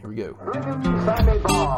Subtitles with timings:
[0.00, 0.34] Here we go.
[1.04, 1.76] Sammy Baugh,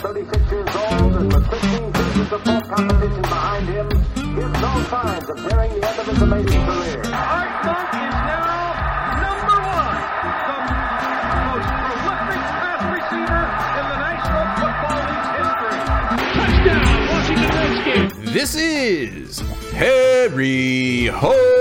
[0.00, 5.28] 36 years old and with 15 seasons of pro competition behind him, gives no signs
[5.28, 7.02] of nearing the end of his amazing career.
[7.14, 8.78] Art is now
[9.18, 9.98] number one,
[10.46, 10.58] the
[11.50, 13.42] most prolific pass receiver
[13.74, 15.78] in the National Football League's history.
[16.38, 18.32] Touchdown, Washington Redskins.
[18.32, 19.40] This is
[19.72, 21.57] Harry Hog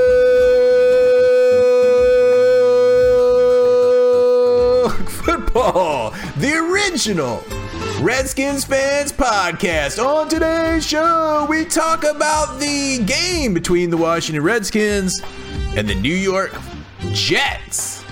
[5.67, 7.43] Football, the original
[8.01, 10.01] Redskins fans podcast.
[10.01, 15.21] On today's show, we talk about the game between the Washington Redskins
[15.75, 16.55] and the New York
[17.11, 18.05] Jets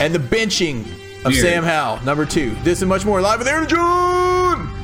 [0.00, 0.80] and the benching
[1.24, 1.36] of Weird.
[1.36, 2.56] Sam Howell, number two.
[2.64, 4.74] This and much more live with Aaron John.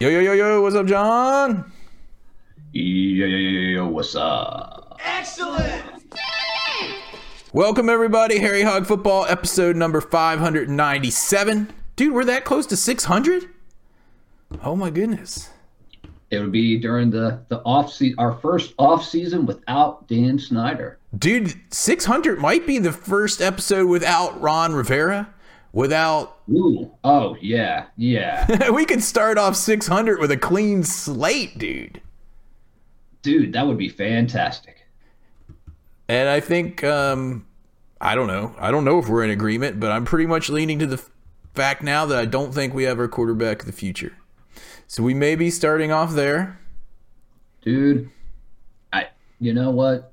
[0.00, 1.72] Yo, yo, yo, yo, what's up, John?
[2.72, 4.98] Yo, yo, yo, yo, yo, what's up?
[7.52, 8.38] Welcome, everybody.
[8.40, 11.72] Harry Hog Football, episode number 597.
[11.96, 13.48] Dude, we're that close to 600?
[14.62, 15.50] Oh, my goodness.
[16.30, 20.98] It would be during the the off season, our first off season without Dan Snyder.
[21.18, 25.32] Dude, 600 might be the first episode without Ron Rivera.
[25.72, 32.00] Without, Ooh, oh yeah, yeah, we could start off 600 with a clean slate, dude.
[33.22, 34.86] dude, that would be fantastic.
[36.08, 37.46] And I think, um,
[38.00, 38.54] I don't know.
[38.58, 41.02] I don't know if we're in agreement, but I'm pretty much leaning to the
[41.54, 44.12] fact now that I don't think we have our quarterback of the future.
[44.86, 46.58] So we may be starting off there.
[47.62, 48.08] dude
[48.92, 49.08] i
[49.40, 50.12] you know what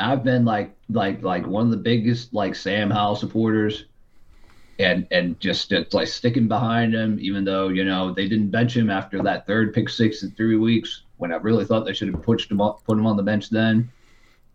[0.00, 3.84] i've been like like like one of the biggest like sam howell supporters
[4.78, 8.76] and and just uh, like sticking behind him even though you know they didn't bench
[8.76, 12.12] him after that third pick six in three weeks when i really thought they should
[12.12, 13.88] have pushed him up put him on the bench then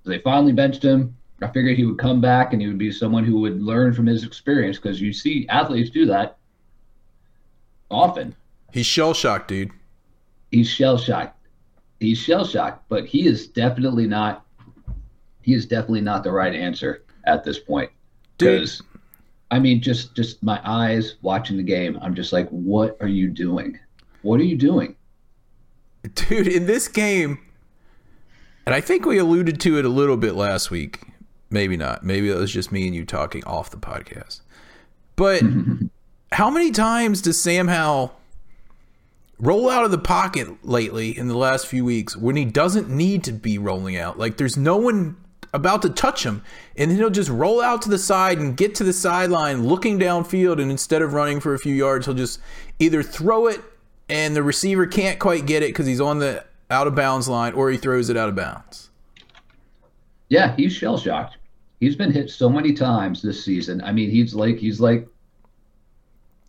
[0.05, 3.23] they finally benched him i figured he would come back and he would be someone
[3.23, 6.37] who would learn from his experience because you see athletes do that
[7.89, 8.35] often
[8.71, 9.69] He's shell shocked, dude.
[10.49, 11.37] he's shell shocked.
[11.99, 14.45] He's shell shocked, but he is definitely not.
[15.41, 17.91] He is definitely not the right answer at this point.
[18.37, 18.81] Because,
[19.51, 23.27] I mean, just just my eyes watching the game, I'm just like, what are you
[23.27, 23.77] doing?
[24.21, 24.95] What are you doing?
[26.15, 27.39] Dude, in this game,
[28.65, 31.01] and I think we alluded to it a little bit last week.
[31.51, 32.03] Maybe not.
[32.03, 34.39] Maybe it was just me and you talking off the podcast.
[35.15, 35.43] But
[36.31, 38.17] how many times does Sam Howell
[39.37, 43.23] roll out of the pocket lately in the last few weeks when he doesn't need
[43.25, 44.17] to be rolling out?
[44.17, 45.17] Like there's no one
[45.53, 46.41] about to touch him,
[46.77, 49.99] and then he'll just roll out to the side and get to the sideline looking
[49.99, 52.39] downfield, and instead of running for a few yards, he'll just
[52.79, 53.59] either throw it
[54.07, 57.53] and the receiver can't quite get it because he's on the out of bounds line,
[57.53, 58.89] or he throws it out of bounds.
[60.29, 61.35] Yeah, he's shell shocked.
[61.81, 63.81] He's been hit so many times this season.
[63.81, 65.07] I mean, he's like he's like.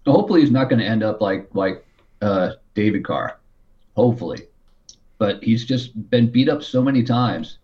[0.06, 1.84] Hopefully, he's not going to end up like like
[2.20, 3.40] uh, David Carr.
[3.96, 4.46] Hopefully,
[5.18, 7.58] but he's just been beat up so many times.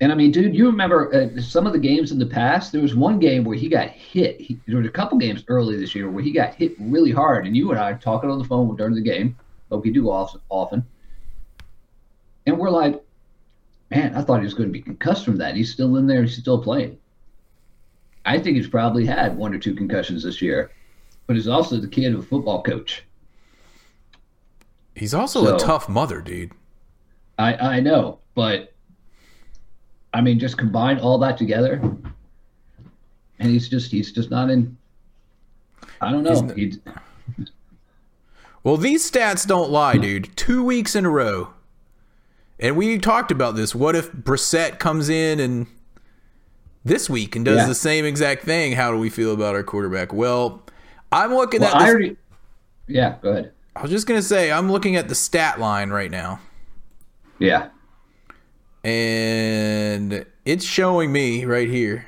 [0.00, 2.72] And I mean, dude, you remember uh, some of the games in the past?
[2.72, 4.40] There was one game where he got hit.
[4.40, 7.46] He, there was a couple games early this year where he got hit really hard,
[7.46, 9.36] and you and I talking on the phone during the game,
[9.68, 10.84] but we do often.
[12.44, 13.02] And we're like,
[13.90, 15.56] man, I thought he was going to be concussed from that.
[15.56, 16.22] He's still in there.
[16.22, 16.98] He's still playing.
[18.24, 20.72] I think he's probably had one or two concussions this year,
[21.26, 23.04] but he's also the kid of a football coach.
[24.96, 26.52] He's also a tough mother, dude.
[27.38, 28.72] I I know, but
[30.14, 31.74] I mean, just combine all that together,
[33.38, 34.76] and he's just he's just not in.
[36.00, 36.32] I don't know.
[38.64, 40.34] Well, these stats don't lie, dude.
[40.36, 41.50] Two weeks in a row.
[42.58, 43.74] And we talked about this.
[43.74, 45.66] What if Brissett comes in and
[46.84, 47.66] this week and does Yeah.
[47.66, 48.72] the same exact thing?
[48.72, 50.12] How do we feel about our quarterback?
[50.12, 50.62] Well,
[51.12, 51.88] I'm looking well, at this.
[51.88, 52.16] I already.
[52.86, 53.52] Yeah, go ahead.
[53.74, 56.40] I was just going to say, I'm looking at the stat line right now.
[57.38, 57.68] Yeah,
[58.82, 62.06] And it's showing me right here.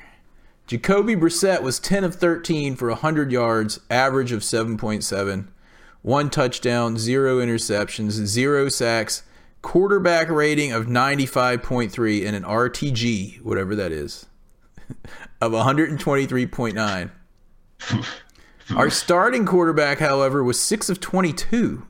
[0.65, 5.47] Jacoby Brissett was 10 of 13 for 100 yards, average of 7.7,
[6.01, 9.21] one touchdown, zero interceptions, zero sacks,
[9.61, 14.25] quarterback rating of 95.3, and an RTG, whatever that is,
[15.41, 17.11] of 123.9.
[18.75, 21.85] Our starting quarterback, however, was 6 of 22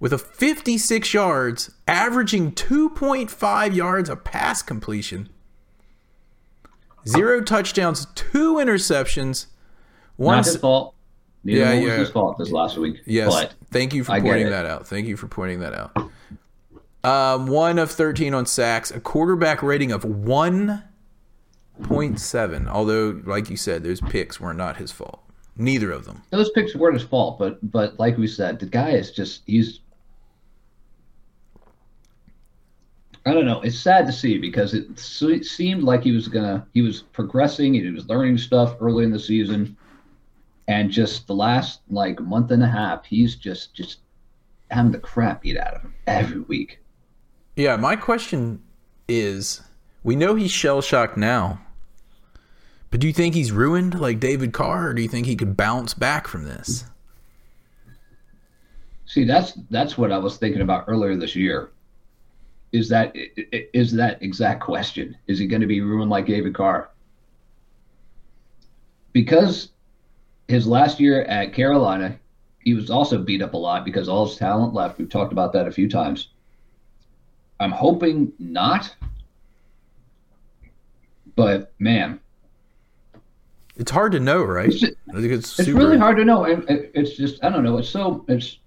[0.00, 5.28] with a 56 yards, averaging 2.5 yards a pass completion,
[7.06, 9.46] zero touchdowns, two interceptions,
[10.16, 10.36] one.
[10.36, 10.94] not his fault.
[11.44, 11.88] Neither Yeah, one yeah.
[11.88, 13.00] was his fault this last week.
[13.06, 14.86] Yes, but thank you for I pointing that out.
[14.86, 16.10] Thank you for pointing that out.
[17.02, 22.68] Um, one of 13 on sacks, a quarterback rating of 1.7.
[22.68, 25.22] Although, like you said, those picks were not his fault.
[25.56, 26.22] Neither of them.
[26.30, 29.80] Those picks weren't his fault, but but like we said, the guy is just he's.
[33.26, 33.60] I don't know.
[33.60, 34.98] It's sad to see because it
[35.44, 39.10] seemed like he was gonna he was progressing and he was learning stuff early in
[39.10, 39.76] the season,
[40.70, 43.98] and just the last like month and a half, he's just just
[44.70, 46.78] having the crap beat out of him every week.
[47.56, 48.62] Yeah, my question
[49.08, 49.62] is
[50.04, 51.60] we know he's shell shocked now,
[52.90, 55.56] but do you think he's ruined like David Carr, or do you think he could
[55.56, 56.84] bounce back from this?
[59.06, 61.72] See, that's that's what I was thinking about earlier this year.
[62.70, 65.16] Is that is that exact question?
[65.26, 66.90] Is he going to be ruined like David Carr?
[69.12, 69.70] Because
[70.50, 72.18] his last year at Carolina,
[72.58, 74.98] he was also beat up a lot because all his talent left.
[74.98, 76.28] We've talked about that a few times.
[77.60, 78.94] I'm hoping not,
[81.36, 82.20] but man,
[83.76, 84.68] It's hard to know, right?
[84.68, 86.44] It's it's, it's really hard to know.
[86.44, 87.78] and it- It's just I don't know.
[87.78, 88.58] It's so it's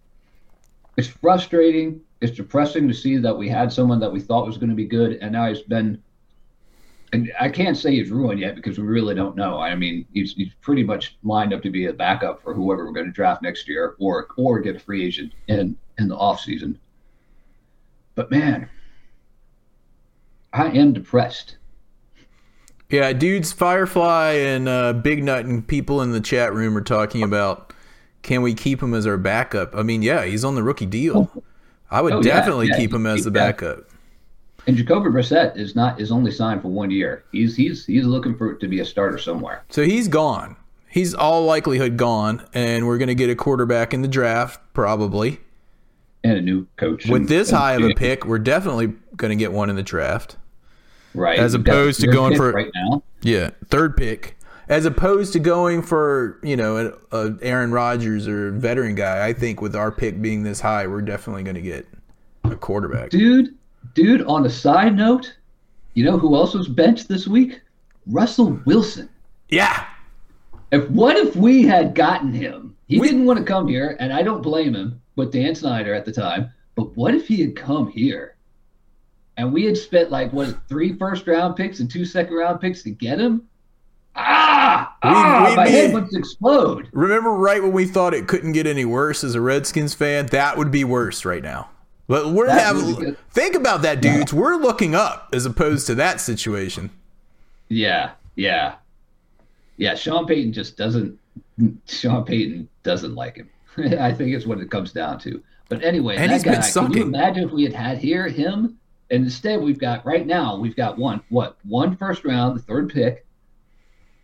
[0.97, 2.01] it's frustrating.
[2.21, 4.85] It's depressing to see that we had someone that we thought was going to be
[4.85, 6.01] good, and now he's been.
[7.13, 9.59] And I can't say he's ruined yet because we really don't know.
[9.59, 12.91] I mean, he's, he's pretty much lined up to be a backup for whoever we're
[12.91, 16.39] going to draft next year, or or get a free agent in in the off
[16.39, 16.79] season.
[18.15, 18.67] But man,
[20.51, 21.57] I am depressed.
[22.89, 27.23] Yeah, dudes, Firefly and uh, Big Nut and people in the chat room are talking
[27.23, 27.73] about
[28.21, 29.75] can we keep him as our backup?
[29.75, 31.31] I mean, yeah, he's on the rookie deal.
[31.91, 33.33] I would Oh, definitely yeah, keep him as the yeah.
[33.33, 33.83] backup.
[34.67, 37.23] And Jacoby Brissett is not is only signed for one year.
[37.31, 39.63] He's he's he's looking for it to be a starter somewhere.
[39.69, 40.55] So he's gone.
[40.89, 45.39] He's all likelihood gone, and we're going to get a quarterback in the draft probably.
[46.23, 47.07] and a new coach.
[47.07, 49.75] With and- this and- high of a pick, we're definitely going to get one in
[49.75, 50.37] the draft.
[51.15, 51.37] right?
[51.39, 53.03] as opposed to going for- right now.
[53.21, 54.37] Yeah, third pick,
[54.69, 59.25] as opposed to going for you know a, a Aaron Rodgers or veteran guy.
[59.27, 61.87] I think with our pick being this high, we're definitely going to get
[62.43, 63.09] a quarterback.
[63.09, 63.55] Dude,
[63.93, 64.23] dude.
[64.23, 65.35] On a side note,
[65.93, 67.61] you know who else was benched this week?
[68.07, 69.09] Russell Wilson.
[69.49, 69.85] Yeah,
[70.71, 72.75] If what if we had gotten him?
[72.87, 74.99] He didn't want to come here, and I don't blame him.
[75.15, 78.35] With Dan Snyder at the time, but what if he had come here,
[79.37, 82.81] and we had spent like what three first round picks and two second round picks
[82.81, 83.43] to get him?
[84.15, 86.89] Ah, We'd- ah we'd my head to explode.
[86.93, 90.25] remember right when we thought it couldn't get any worse as a Redskins fan?
[90.27, 91.69] That would be worse right now.
[92.07, 94.33] But we're That having think about that, dudes.
[94.33, 96.91] We're looking up as opposed to that situation.
[97.69, 98.75] Yeah, yeah,
[99.77, 99.95] yeah.
[99.95, 101.17] Sean Payton just doesn't.
[101.87, 103.49] Sean Payton doesn't like him.
[103.99, 105.41] I think it's what it comes down to.
[105.69, 106.69] But anyway, And that guy.
[106.69, 108.77] Can you imagine if we had had here him,
[109.09, 112.89] and instead we've got right now we've got one what one first round, the third
[112.89, 113.25] pick,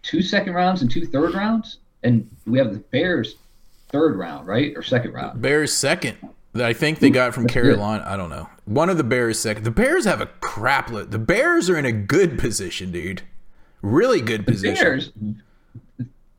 [0.01, 3.35] two second rounds and two third rounds, and we have the Bears
[3.87, 5.41] third round, right or second round.
[5.41, 6.17] Bears second.
[6.53, 8.03] That I think they got from Carolina.
[8.05, 8.49] I don't know.
[8.65, 9.63] One of the Bears second.
[9.63, 11.11] The Bears have a craplet.
[11.11, 13.21] The Bears are in a good position, dude.
[13.81, 14.83] Really good position.
[14.83, 15.11] Bears.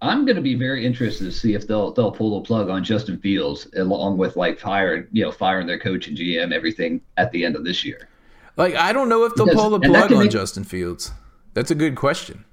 [0.03, 2.83] I'm going to be very interested to see if they'll they'll pull the plug on
[2.83, 7.31] Justin Fields along with like firing you know firing their coach and GM everything at
[7.33, 8.09] the end of this year.
[8.57, 11.13] Like I don't know if they'll Because- pull the plug on make- Justin Fields.
[11.53, 12.45] That's a good question.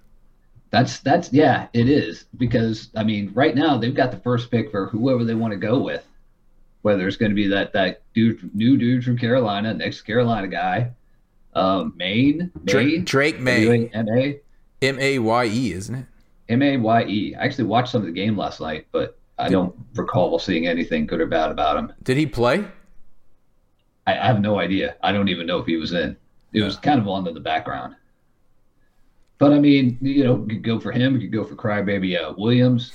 [0.71, 4.69] That's that's yeah, it is because I mean right now they've got the first pick
[4.69, 6.06] for whoever they want to go with,
[6.87, 10.89] whether it's going to be that that dude new dude from Carolina, next Carolina guy,
[11.53, 14.39] um, Maine, May, Drake, Drake Maye, M A
[14.81, 16.06] M A Y E, isn't it?
[16.47, 17.35] M A Y E.
[17.35, 21.06] I actually watched some of the game last night, but I don't recall seeing anything
[21.06, 21.91] good or bad about him.
[22.03, 22.63] Did he play?
[24.07, 24.95] I, I have no idea.
[25.03, 26.15] I don't even know if he was in.
[26.53, 27.97] It was kind of on in the background.
[29.39, 31.13] But I mean, you know, you could go for him.
[31.15, 32.91] You could go for Crybaby uh, Williams.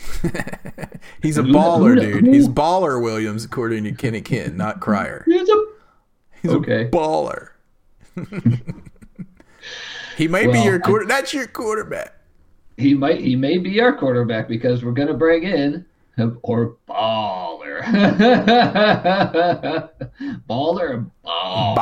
[1.23, 2.27] He's a Who- baller, who- dude.
[2.27, 5.23] who- He's baller Williams, according to Kenny Kent, not Crier.
[5.29, 5.65] He's a
[6.43, 6.87] He's Okay.
[6.87, 7.51] a baller.
[10.17, 11.07] he might be Well, your I- quarter.
[11.07, 12.15] That's your quarterback.
[12.77, 15.87] he might he may be our quarterback because we're gonna bring in
[16.43, 17.62] or baller,
[20.49, 21.77] baller, Baller.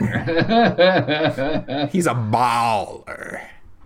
[0.00, 1.90] baller.
[1.90, 3.40] He's a baller.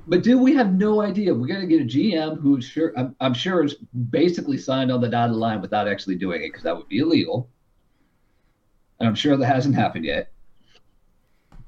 [0.06, 1.34] but dude, we have no idea.
[1.34, 3.74] We're gonna get a GM who's sure I'm, I'm sure is
[4.10, 7.48] basically signed on the dotted line without actually doing it because that would be illegal.
[8.98, 10.32] And I'm sure that hasn't happened yet.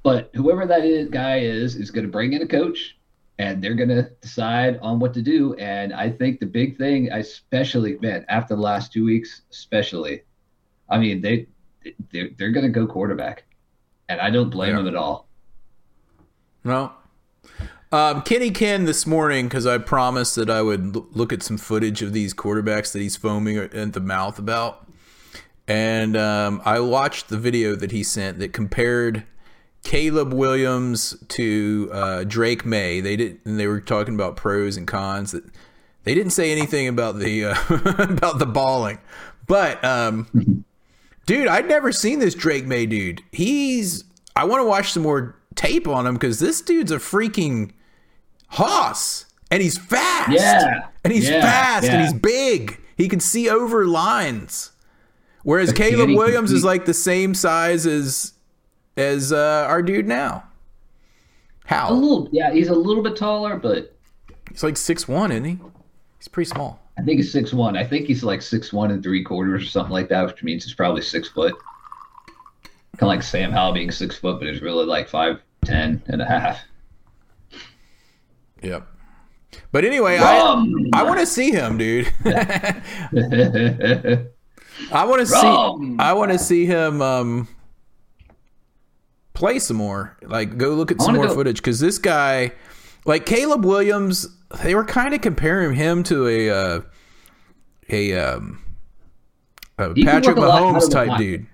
[0.03, 2.98] But whoever that is, guy is is going to bring in a coach,
[3.39, 5.55] and they're going to decide on what to do.
[5.55, 10.23] And I think the big thing, I especially man, after the last two weeks, especially,
[10.89, 11.47] I mean they
[12.13, 13.45] they're, they're going to go quarterback,
[14.09, 14.77] and I don't blame Yeah.
[14.79, 15.29] them at all.
[16.65, 16.93] No.
[17.91, 21.57] Um, Kenny Ken this morning because I promised that I would l- look at some
[21.57, 24.87] footage of these quarterbacks that he's foaming at the mouth about,
[25.67, 29.25] and um, I watched the video that he sent that compared
[29.85, 33.01] Caleb Williams to uh, Drake Maye.
[33.01, 35.33] They did, and they were talking about pros and cons.
[35.33, 35.45] That
[36.05, 37.55] they didn't say anything about the uh,
[37.99, 38.99] about the balling,
[39.47, 40.65] but um,
[41.27, 43.23] dude, I'd never seen this Drake Maye dude.
[43.33, 44.05] He's
[44.37, 47.73] I want to watch some more tape on him because this dude's a freaking
[48.49, 50.31] hoss, and he's fast.
[50.31, 50.89] Yeah.
[51.05, 52.81] and he's Yeah, fast, and he's big.
[52.97, 54.73] He can see over lines.
[55.45, 58.33] Whereas Caleb Williams is like the same size as
[58.99, 60.45] as uh, our dude now.
[61.65, 61.91] How?
[61.91, 63.95] A little, yeah, he's a little bit taller, but
[64.51, 65.59] He's like six one, isn't he?
[66.19, 66.81] He's pretty small.
[66.97, 67.77] I think he's six one.
[67.77, 70.65] I think he's like six one and three quarters or something like that, which means
[70.65, 71.55] he's probably six foot.
[72.97, 76.21] Kind of like Sam Howell being six foot, but he's really like five ten and
[76.21, 76.59] a half.
[78.63, 78.87] Yep.
[79.71, 80.89] But anyway, Rum.
[80.93, 82.13] I I want to see him, dude.
[84.93, 87.49] I want to see I want to see him um
[89.39, 90.17] play some more.
[90.23, 92.53] Like go look at some more go- footage cuz this guy
[93.05, 94.27] like Caleb Williams,
[94.63, 96.81] they were kind of comparing him to a uh
[97.89, 98.61] a um
[99.79, 101.47] a Patrick Mahomes type dude.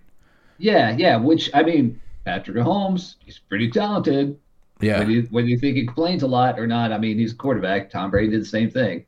[0.58, 1.16] yeah, yeah.
[1.16, 4.38] Which I mean, Patrick Mahomes, he's pretty talented.
[4.80, 5.00] Yeah.
[5.00, 7.36] Whether you, whether you think he complains a lot or not, I mean, he's a
[7.36, 7.90] quarterback.
[7.90, 9.04] Tom Brady did the same thing.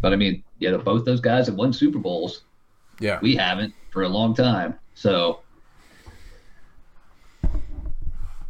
[0.00, 2.42] But I mean, you know, both those guys have won Super Bowls.
[3.00, 3.18] Yeah.
[3.20, 4.78] We haven't for a long time.
[4.94, 5.40] So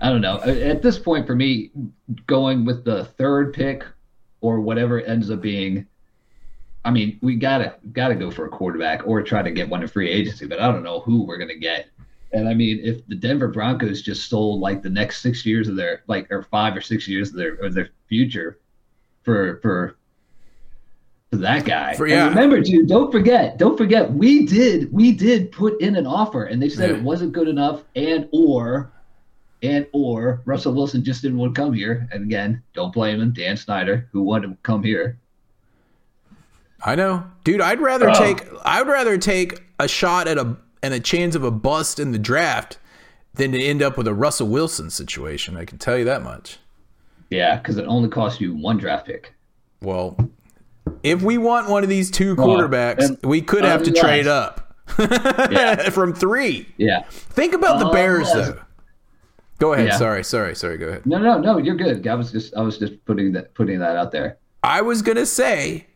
[0.05, 0.39] I don't know.
[0.43, 1.71] At this point, for me,
[2.27, 3.87] going with the third pick
[4.43, 5.87] or whatever it ends up being,
[6.85, 9.89] I mean, we gotta gotta go for a quarterback or try to get one in
[9.89, 10.47] free agency.
[10.47, 11.87] But I don't know who we're gonna get.
[12.35, 15.77] And I mean, if the Denver Broncos just sold like the next six years of
[15.77, 18.59] their like or five or six years of their of their future
[19.23, 19.97] for for
[21.31, 21.95] for that guy.
[21.95, 26.07] For- And remember, dude, don't forget, don't forget, we did we did put in an
[26.07, 26.97] offer, and they said Yeah.
[26.97, 28.91] it wasn't good enough, and or
[29.65, 32.07] and or Russell Wilson just didn't want to come here.
[32.13, 35.19] And again, don't blame him, Dan Snyder, who wanted to come here.
[36.83, 37.61] I know, dude.
[37.61, 38.15] I'd rather Oh.
[38.15, 42.13] take I'd rather take a shot at a and a chance of a bust in
[42.13, 42.79] the draft
[43.35, 45.57] than to end up with a Russell Wilson situation.
[45.57, 46.59] I can tell you that much.
[47.31, 49.33] Yeah, because it only costs you one draft pick.
[49.81, 50.17] Well,
[51.03, 55.89] if we want one of these two quarterbacks, we could have to trade up Yeah.
[55.89, 56.69] from three.
[56.77, 57.05] Yeah.
[57.09, 58.59] Think about the Bears, though.
[59.59, 59.89] Go ahead.
[59.89, 59.97] Yeah.
[59.97, 60.79] Sorry, sorry, sorry.
[60.79, 61.07] Go ahead.
[61.07, 62.07] No, no, no, you're good.
[62.07, 64.39] I was just I was just putting that putting that out there.
[64.63, 65.87] I was gonna say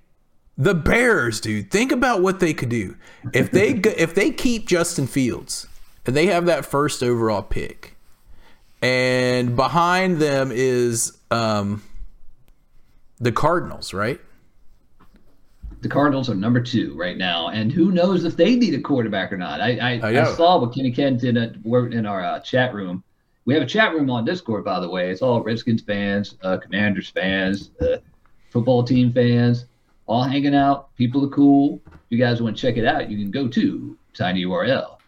[0.56, 1.70] the Bears, dude.
[1.70, 2.96] Think about what they could do
[3.32, 5.66] if they if they keep Justin Fields
[6.06, 7.96] and they have that first overall pick,
[8.80, 11.82] and behind them is um,
[13.18, 14.20] the Cardinals, right?
[15.80, 19.32] The Cardinals are number two right now, and who knows if they need a quarterback
[19.32, 19.60] or not.
[19.60, 22.74] I I, I I, saw what Kenny Kent did at, wrote in our uh, chat
[22.74, 23.04] room.
[23.48, 25.10] We have a chat room on Discord, by the way.
[25.10, 27.96] It's all Redskins fans, uh, Commanders fans, uh,
[28.50, 29.64] football team fans,
[30.06, 30.94] all hanging out.
[30.96, 31.80] People are cool.
[31.86, 34.98] If you guys want to check it out, you can go to tiny URL.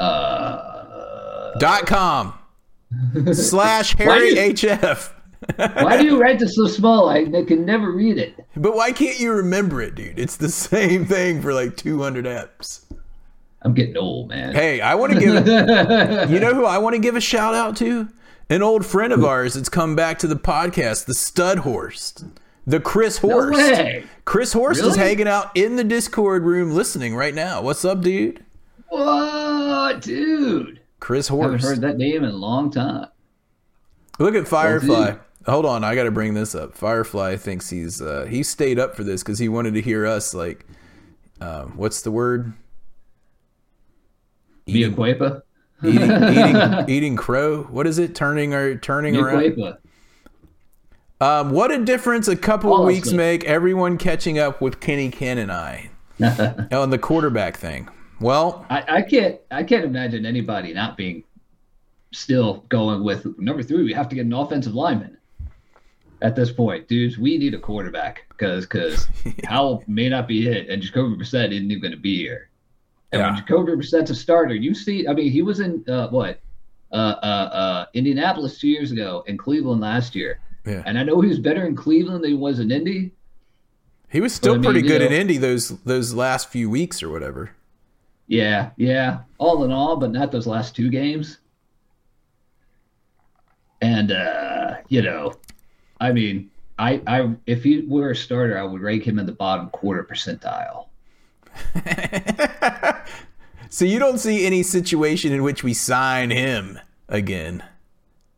[0.00, 2.34] Uh, Dot com
[3.32, 5.12] slash Harry you- HF.
[5.56, 7.08] why do you write this so small?
[7.08, 8.34] I, I can never read it.
[8.56, 10.18] But why can't you remember it, dude?
[10.18, 12.83] It's the same thing for like 200 apps.
[13.64, 14.54] I'm getting old, man.
[14.54, 15.46] Hey, I want to give
[16.30, 18.08] You know who I want to give a shout out to?
[18.50, 22.24] An old friend of ours that's come back to the podcast, the Stud Horst.
[22.66, 23.58] The Chris No Horst.
[23.58, 24.04] way.
[24.26, 27.62] Chris Horst is hanging out in the Discord room listening right now.
[27.62, 28.44] What's up, dude?
[28.88, 30.80] What, dude?
[31.00, 31.42] Chris horse.
[31.48, 33.08] I haven't heard that name in a long time.
[34.18, 35.16] Look at Firefly.
[35.46, 36.74] Hold on, I got to bring this up.
[36.74, 40.32] Firefly thinks he's uh, he stayed up for this because he wanted to hear us
[40.32, 40.64] like,
[41.40, 42.54] um, what's the word?
[44.66, 45.42] Mia Cuepa.
[45.82, 47.64] eating, eating, eating crow.
[47.64, 48.14] What is it?
[48.14, 49.42] Turning or turning Mia around?
[49.42, 49.78] Cuepa.
[51.20, 53.44] Um, what a difference a couple of weeks make.
[53.44, 55.90] Everyone catching up with Kenny Ken and I
[56.72, 57.88] on the quarterback thing.
[58.20, 61.24] Well, I, I can't I can't imagine anybody not being
[62.12, 63.84] still going with number three.
[63.84, 65.16] We have to get an offensive lineman
[66.22, 67.18] at this point, dudes.
[67.18, 69.08] We need a quarterback because because
[69.44, 72.48] Howell may not be it, and Jacoby Brissett isn't even going to be here.
[73.14, 73.40] And when Yeah.
[73.40, 75.06] Jacoby Brissett's a starter, you see.
[75.06, 76.40] I mean, he was in uh, what
[76.92, 80.40] uh, uh, uh, Indianapolis two years ago and Cleveland last year.
[80.66, 80.82] Yeah.
[80.84, 83.12] And I know he was better in Cleveland than he was in Indy.
[84.08, 86.68] he was still But I mean, pretty you good in Indy those those last few
[86.70, 87.50] weeks or whatever.
[88.26, 89.20] Yeah, yeah.
[89.38, 91.38] All in all, but not those last two games.
[93.80, 95.34] And uh, you know,
[96.00, 99.32] I mean, I, I if he were a starter, I would rank him in the
[99.32, 100.86] bottom quarter percentile.
[103.70, 107.60] So you don't see any situation in which we sign him again.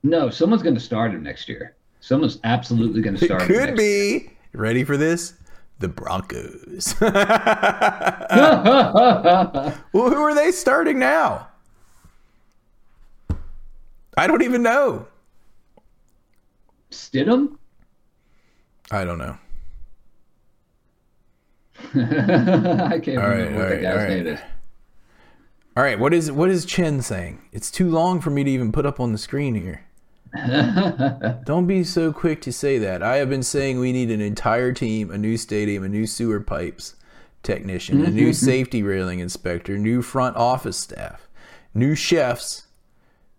[0.02, 1.74] No, someone's going to start him next year.
[2.00, 3.48] Someone's absolutely going to It start him.
[3.48, 4.20] could next year.
[4.20, 4.30] be.
[4.54, 5.34] Ready for this?
[5.80, 6.94] The Broncos.
[7.02, 7.12] well,
[9.92, 11.48] who are they starting now?
[14.16, 15.06] I don't even know.
[16.90, 17.58] Stidham?
[18.90, 19.36] I don't know.
[21.94, 24.08] I can't All right, remember what all the right, guy's right.
[24.08, 24.40] name is.
[25.76, 27.42] All right, what is what is Chen saying?
[27.52, 29.84] It's too long for me to even put up on the screen here.
[31.44, 33.02] Don't be so quick to say that.
[33.02, 36.40] I have been saying we need an entire team, a new stadium, a new sewer
[36.40, 36.96] pipes
[37.42, 41.28] technician, a new safety railing inspector, new front office staff,
[41.74, 42.66] new chefs,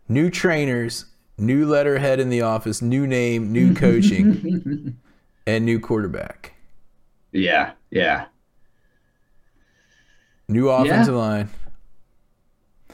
[0.08, 1.06] new trainers,
[1.38, 4.98] new letterhead in the office, new name, new coaching,
[5.46, 6.54] and new quarterback.
[7.32, 8.26] Yeah, yeah.
[10.50, 11.50] New offensive line.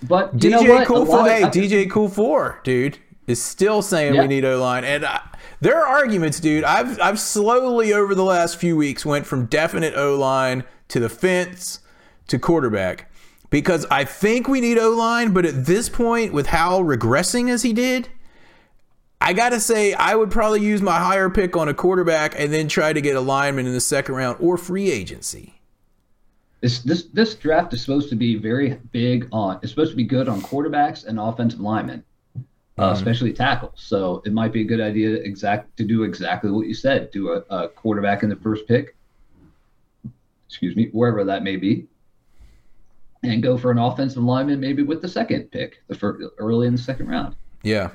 [0.01, 0.87] But you know DJ what?
[0.87, 4.21] Cool Four, hey, DJ Cool Four, dude, is still saying Yeah.
[4.21, 5.21] we need O line, and I,
[5.61, 6.63] there are arguments, dude.
[6.63, 11.09] I've I've slowly over the last few weeks went from definite O line to the
[11.09, 11.79] fence
[12.27, 13.09] to quarterback
[13.49, 17.61] because I think we need O line, but at this point, with how regressing as
[17.61, 18.09] he did.
[19.21, 22.67] I gotta say, I would probably use my higher pick on a quarterback and then
[22.67, 25.61] try to get a lineman in the second round or free agency.
[26.63, 29.59] This this this draft is supposed to be very big on.
[29.61, 32.05] It's supposed to be good on quarterbacks and offensive linemen,
[32.79, 33.81] uh, especially tackles.
[33.83, 37.11] So it might be a good idea to exact to do exactly what you said.
[37.11, 38.95] Do a, a quarterback in the first pick.
[40.47, 41.85] Excuse me, wherever that may be,
[43.23, 46.75] and go for an offensive lineman maybe with the second pick, the first, early in
[46.75, 47.89] the second round, Yeah,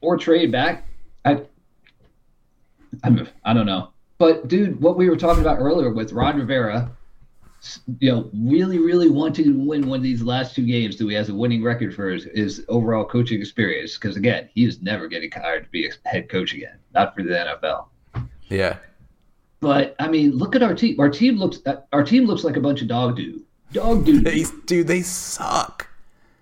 [0.00, 0.86] or trade back.
[1.26, 1.42] I
[3.04, 3.90] I'm, I don't know.
[4.16, 6.90] But dude, what we were talking about earlier with Ron Rivera,
[8.00, 11.14] you know, really, really wanting to win one of these last two games that he
[11.14, 13.94] has a winning record for his, his overall coaching experience.
[13.96, 17.22] Because again, he is never getting hired to be a head coach again, not for
[17.22, 17.86] the NFL.
[18.48, 18.78] yeah.
[19.60, 20.98] But I mean, look at our team.
[20.98, 24.20] Our team looks uh, our team looks like a bunch of dog doo, dog doo.
[24.22, 25.88] They, dude, they suck.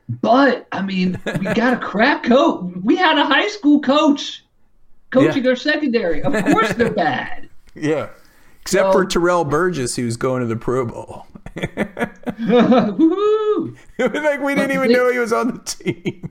[0.08, 2.74] But I mean, we got a crap coach.
[2.82, 4.42] We had a high school coach
[5.10, 6.22] coaching our secondary.
[6.22, 7.48] Of course, they're bad.
[7.74, 8.08] Yeah.
[8.62, 11.26] Except So- for Terrell Burgess, who's going to the Pro Bowl.
[12.40, 13.76] Woohoo!
[13.98, 16.30] like we didn't even know he was on the team.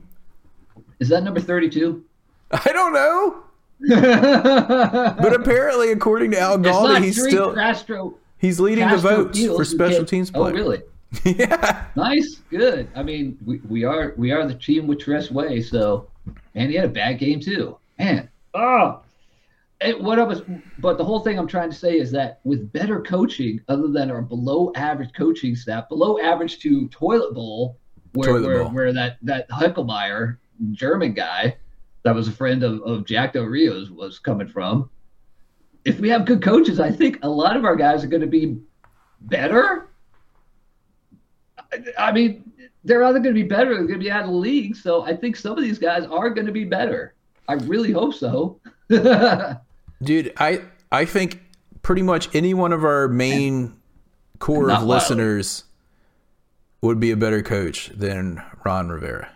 [0.98, 2.04] Is that number 32?
[2.50, 3.42] I don't know.
[3.88, 8.14] but apparently, according to Al Galdi, he's Drake still Castro.
[8.38, 10.82] he's leading the votes for special get- teams Oh, really?
[11.24, 11.86] yeah.
[11.96, 12.88] Nice, good.
[12.94, 15.60] I mean, we, we are we are the team with Tress Way.
[15.60, 16.06] So,
[16.54, 17.76] and he had a bad game too.
[17.98, 19.00] Man, oh.
[19.82, 20.42] And what I was,
[20.78, 24.10] but the whole thing I'm trying to say is that with better coaching, other than
[24.10, 27.78] our below average coaching staff, below average to toilet bowl,
[28.12, 28.72] where Toilet where, bowl.
[28.72, 30.36] where that that Heckelmeyer
[30.72, 31.56] German guy
[32.02, 34.90] that was a friend of of Jack Del Rio's was coming from.
[35.86, 38.26] If we have good coaches, I think a lot of our guys are going to
[38.26, 38.58] be
[39.22, 39.88] better.
[41.72, 42.52] I- I mean,
[42.84, 44.76] they're either going to be better or they're going to be out of the league.
[44.76, 47.14] So I think some of these guys are going to be better.
[47.48, 48.60] I really hope so.
[50.02, 51.42] Dude, I I think
[51.82, 53.76] pretty much any one of our main
[54.38, 55.64] core Not of listeners
[56.82, 59.30] would be a better coach than Ron Rivera.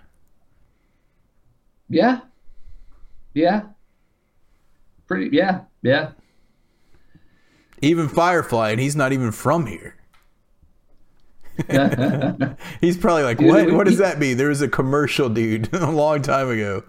[1.89, 2.21] yeah.
[3.35, 3.63] Yeah.
[5.09, 5.63] Pretty, yeah.
[5.83, 6.13] Yeah.
[7.83, 9.97] Even Firefly, and he's not even from here.
[12.81, 13.73] He's probably like, Dude, what?
[13.73, 14.37] What does that mean?
[14.37, 16.83] There was a commercial, dude, a long time ago.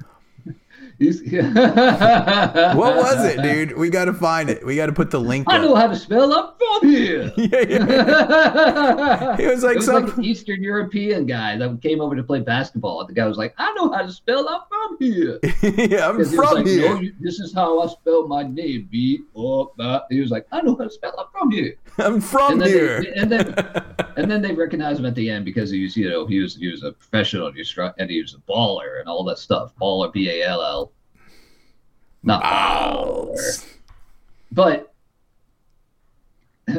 [2.75, 3.77] What was it, dude?
[3.77, 4.65] We got to find it.
[4.65, 5.81] We got to put the link I know up.
[5.81, 7.31] how to spell I'm from here.
[7.37, 9.35] Yeah, yeah.
[9.39, 10.05] It was like it was some.
[10.05, 13.01] like an Eastern European guy that came over to play basketball.
[13.01, 15.39] And the guy was like, I know how to spell I'm from here.
[15.61, 16.93] yeah, I'm he from like, here.
[17.01, 18.87] "No, this is how I spell my name.
[18.91, 19.71] B O.
[20.09, 21.75] He was like, I know how to spell I'm from here.
[21.97, 23.01] I'm from and here.
[23.03, 23.53] They, and then
[24.17, 26.55] and then they recognized him at the end because he was you know he was
[26.55, 29.39] he was a professional and he was, and he was a baller and all that
[29.39, 29.73] stuff.
[29.81, 30.91] Baller, B A L L.
[32.25, 33.35] Not.
[34.51, 34.93] But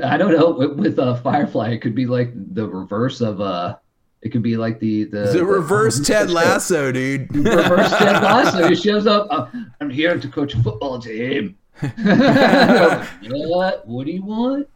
[0.02, 3.76] I don't know with, with uh, Firefly, it could be like the reverse of uh,
[4.22, 7.34] it could be like the the, the reverse Ted Lasso, dude.
[7.44, 8.68] reverse Ted Lasso.
[8.68, 9.28] He shows up.
[9.30, 9.46] Uh,
[9.80, 11.56] I'm here to coach a football team.
[11.80, 13.86] what?
[13.86, 14.68] What do you want?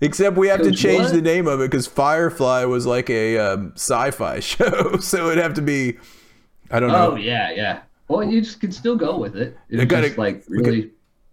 [0.00, 1.14] Except we have to change what?
[1.14, 5.54] the name of it because Firefly was like a um, sci-fi show, so it'd have
[5.54, 5.98] to be.
[6.70, 7.12] I don't know.
[7.12, 7.80] Oh yeah, yeah.
[8.08, 9.56] Well, you just can still go with it.
[9.68, 10.90] It's gotta- just like we could- really.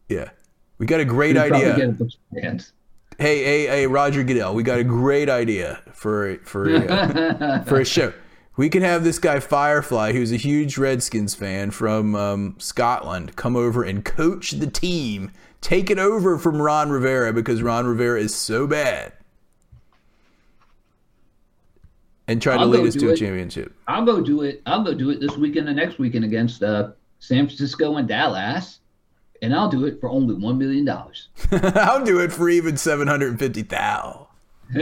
[0.10, 0.30] Yeah,
[0.78, 1.76] we got a great idea.
[1.76, 2.74] get a bunch of fans.
[3.18, 7.80] Hey, hey, hey, Roger Goodell, we got a great idea for for a, uh, for
[7.80, 8.14] a show.
[8.58, 13.56] We can have this guy Firefly, who's a huge Redskins fan from um, Scotland, come
[13.56, 18.34] over and coach the team, take it over from Ron Rivera because Ron Rivera is
[18.36, 19.12] so bad,
[22.28, 23.74] and try to I'll lead us to a championship.
[23.88, 24.62] I'll go do it.
[24.66, 28.80] I'll go do it this weekend and next weekend against uh, San Francisco and Dallas,
[29.42, 31.30] and I'll do it for only one million dollars.
[31.52, 34.26] I'll do it for even seven hundred and fifty thousand.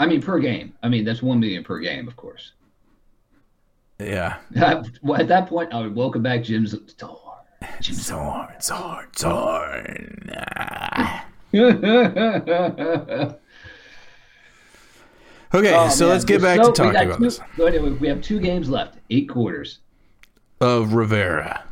[0.00, 0.74] I mean, per game.
[0.82, 2.52] I mean, that's one million per game, of course.
[3.98, 4.36] Yeah,
[5.02, 7.20] well, at that point, I would welcome back Jim's door.
[7.82, 10.30] Zorn, Zorn, Zorn.
[15.54, 16.12] Okay, Oh, so man.
[16.12, 17.40] let's get So back to talking about two- this.
[17.56, 19.78] so anyway, we have two games left, eight quarters
[20.60, 21.62] Of Rivera.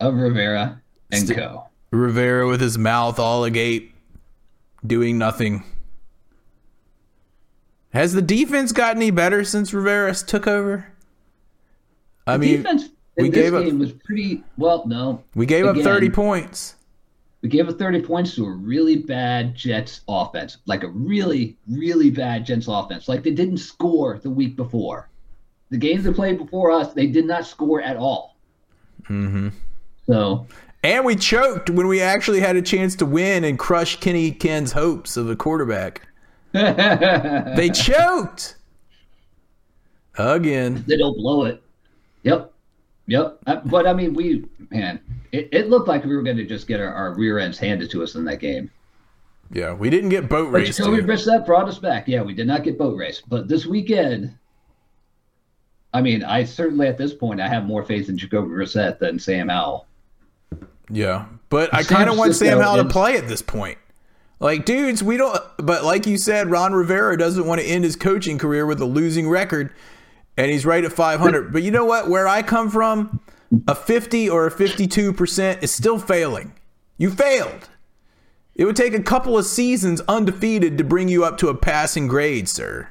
[0.00, 0.80] of Rivera
[1.12, 1.66] and St- Co.
[1.92, 3.94] Rivera with his mouth all agape,
[4.84, 5.62] doing nothing.
[7.92, 10.86] Has the defense got any better since Rivera took over?
[12.26, 14.84] I mean, Defense we this gave up- was pretty well.
[14.86, 16.76] No, we gave up 30 points.
[17.42, 22.08] We gave up 30 points to a really bad Jets offense, like a really, really
[22.08, 23.08] bad Jets offense.
[23.08, 25.08] Like they didn't score the week before.
[25.70, 28.36] The games they played before us, they did not score at all.
[29.08, 29.48] Mm-hmm.
[30.06, 30.46] So
[30.84, 34.70] And we choked when we actually had a chance to win and crush Kenny Ken's
[34.72, 36.08] hopes of a quarterback.
[36.52, 38.56] They choked.
[40.18, 40.84] Again.
[40.86, 41.62] they don't blow it.
[42.22, 42.52] Yep.
[43.06, 43.38] Yep.
[43.46, 45.00] Uh, But I mean, we, man,
[45.32, 47.90] it, it looked like we were going to just get our, our rear ends handed
[47.90, 48.70] to us in that game.
[49.50, 50.78] Yeah, we didn't get boat But raced.
[50.78, 51.02] Jacoby.
[51.02, 52.08] Brissett brought us back.
[52.08, 53.22] Yeah, we did not get boat race.
[53.26, 54.34] But this weekend,
[55.92, 59.18] I mean, I certainly at this point, I have more faith in Jacoby Brissett than
[59.18, 59.86] Sam Howell.
[60.90, 63.78] Yeah, but I kind of want Sam Howell to play at this point.
[64.40, 65.38] Like, dudes, we don't.
[65.58, 68.86] But like you said, Ron Rivera doesn't want to end his coaching career with a
[68.86, 69.72] losing record,
[70.36, 71.52] and he's right at 500.
[71.52, 72.08] But you know what?
[72.08, 73.20] Where I come from,
[73.66, 76.52] a 50 or a 52 percent is still failing.
[76.98, 77.68] You failed.
[78.54, 82.06] It would take a couple of seasons undefeated to bring you up to a passing
[82.06, 82.88] grade, sir.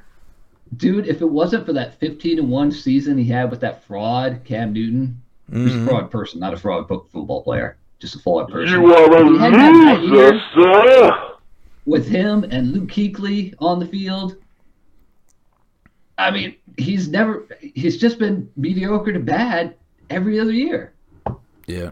[0.78, 4.42] Dude, if it wasn't for that 15 and 1 season he had with that fraud,
[4.46, 5.22] Cam Newton,
[5.52, 5.88] he's a mm-hmm.
[5.88, 8.82] fraud person, not a fraud football player, just a fraud person.
[8.82, 11.32] You are If he hadn't had that a loser, sir.
[11.86, 14.38] with him and Luke Kuechly on the field,
[16.18, 19.76] I mean, he's never, he's just been mediocre to bad
[20.12, 20.94] every other year.
[21.68, 21.92] Yeah.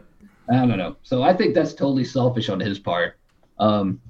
[0.51, 0.95] I don't know.
[1.03, 3.17] So I think that's totally selfish on his part.
[3.59, 4.01] Um,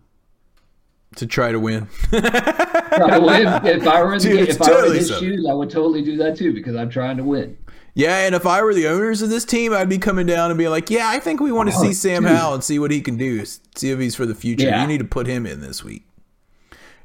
[1.15, 1.87] To try to win.
[2.11, 3.47] try to win.
[3.65, 5.19] if I were in, Dude, it's if I were in his so.
[5.19, 7.57] shoes, I would totally do that too because I'm trying to win.
[7.95, 10.57] Yeah, and if I were the owners of this team, I'd be coming down and
[10.57, 12.31] be like, "Yeah, I think we want to Oh, see Sam dude.
[12.31, 13.43] Howell and see what he can do.
[13.45, 14.67] See if he's for the future.
[14.67, 14.81] Yeah.
[14.81, 16.05] You need to put him in this week."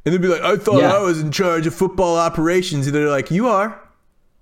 [0.05, 0.93] And they'd be like, "I thought Yeah.
[0.95, 3.81] I was in charge of football operations." And they're like, "You are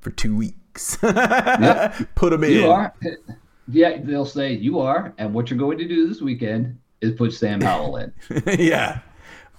[0.00, 0.56] for two weeks.
[2.14, 2.94] Put him in." You are.
[3.68, 7.32] Yeah, they'll say you are, and what you're going to do this weekend is put
[7.32, 8.12] Sam Howell in.
[8.58, 9.00] yeah.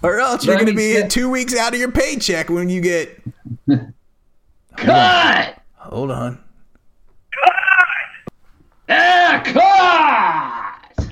[0.02, 1.08] Or else you're going to be yeah.
[1.08, 3.22] two weeks out of your paycheck when you get.
[4.78, 5.62] Cut!
[5.76, 6.44] Hold on.
[8.90, 9.42] Ah,
[10.98, 11.08] cut!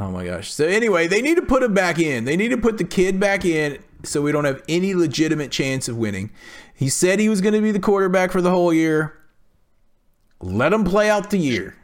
[0.00, 0.52] Oh my gosh.
[0.52, 2.24] So anyway, they need to put him back in.
[2.24, 5.88] They need to put the kid back in so we don't have any legitimate chance
[5.88, 6.30] of winning.
[6.78, 9.18] He said he was going to be the quarterback for the whole year.
[10.40, 11.74] Let him play out the year.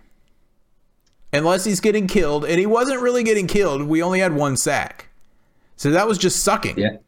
[1.33, 3.83] Unless he's getting killed, and he wasn't really getting killed.
[3.83, 5.09] We only had one sack.
[5.75, 6.79] So that was just sucking.
[6.79, 6.99] Yeah.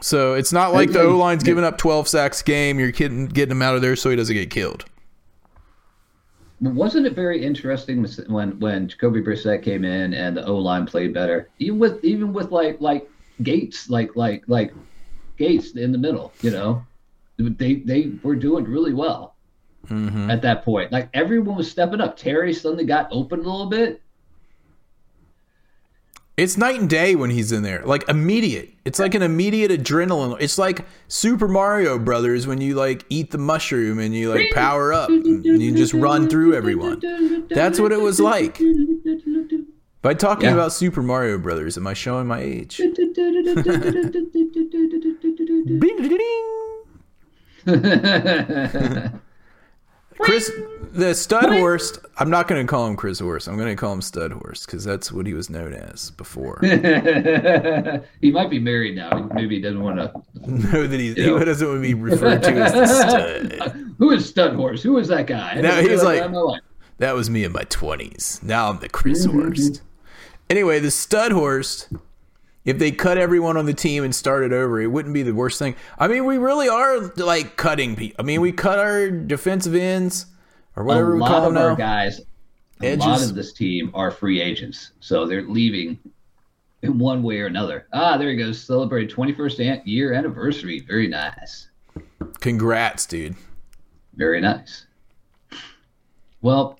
[0.00, 2.78] So it's not like the O line's giving up 12 sacks game.
[2.78, 4.86] You're getting, getting him out of there so he doesn't get killed.
[6.62, 11.12] Wasn't it very interesting when when Jacoby Brissett came in and the O line played
[11.12, 13.06] better, even with even with like like
[13.42, 14.72] Gates like like like
[15.38, 16.84] Gates in the middle, you know,
[17.38, 19.36] they they were doing really well
[19.86, 20.30] mm-hmm.
[20.30, 20.92] at that point.
[20.92, 22.16] Like everyone was stepping up.
[22.16, 24.02] Terry suddenly got open a little bit.
[26.36, 27.82] It's night and day when he's in there.
[27.84, 28.70] Like immediate.
[28.84, 30.36] It's like an immediate adrenaline.
[30.40, 34.92] It's like Super Mario Brothers when you like eat the mushroom and you like power
[34.92, 37.00] up and you just run through everyone.
[37.50, 38.60] That's what it was like.
[40.08, 40.54] By talking Yeah.
[40.54, 42.78] about Super Mario Brothers, am I showing my age?
[50.18, 50.50] Chris,
[50.92, 51.98] the stud horse.
[52.16, 53.46] I'm not going to call him Chris Horse.
[53.48, 56.58] I'm going to call him Stud Horse because that's what he was known as before.
[56.62, 59.28] he might be married now.
[59.34, 60.10] Maybe he doesn't want to.
[60.50, 61.38] know that he, Yeah.
[61.38, 63.92] he doesn't want to be referred to as the stud.
[63.98, 64.82] Who is Stud Horse?
[64.82, 65.50] Who is that guy?
[65.56, 66.62] I No, he's that like- guy in my life.
[66.96, 68.42] That was me in my 20s.
[68.42, 69.82] Now I'm the Chris Horst.
[70.50, 71.92] Anyway, the stud horse,
[72.64, 75.58] if they cut everyone on the team and started over, it wouldn't be the worst
[75.58, 75.74] thing.
[75.98, 78.16] I mean, we really are like cutting people.
[78.18, 80.26] I mean, we cut our defensive ends
[80.76, 81.74] or whatever we call them now.
[81.74, 82.20] guys,
[82.80, 85.98] a lot of this team are free agents, so they're leaving
[86.82, 87.86] in one way or another.
[87.92, 88.62] Ah, there he goes.
[88.62, 90.80] Celebrated 21st year anniversary.
[90.80, 91.68] Very nice.
[92.40, 93.34] Congrats, dude.
[94.14, 94.86] Very nice.
[96.40, 96.78] Well,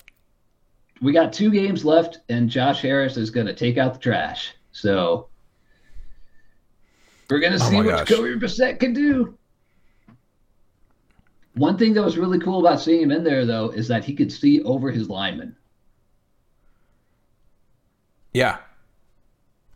[1.01, 4.53] we got two games left, and Josh Harris is going to take out the trash.
[4.71, 5.27] So
[7.29, 8.07] we're going to Oh see my what gosh.
[8.07, 9.37] Jacoby Brissett can do.
[11.55, 14.13] One thing that was really cool about seeing him in there, though, is that he
[14.15, 15.55] could see over his linemen.
[18.33, 18.57] Yeah.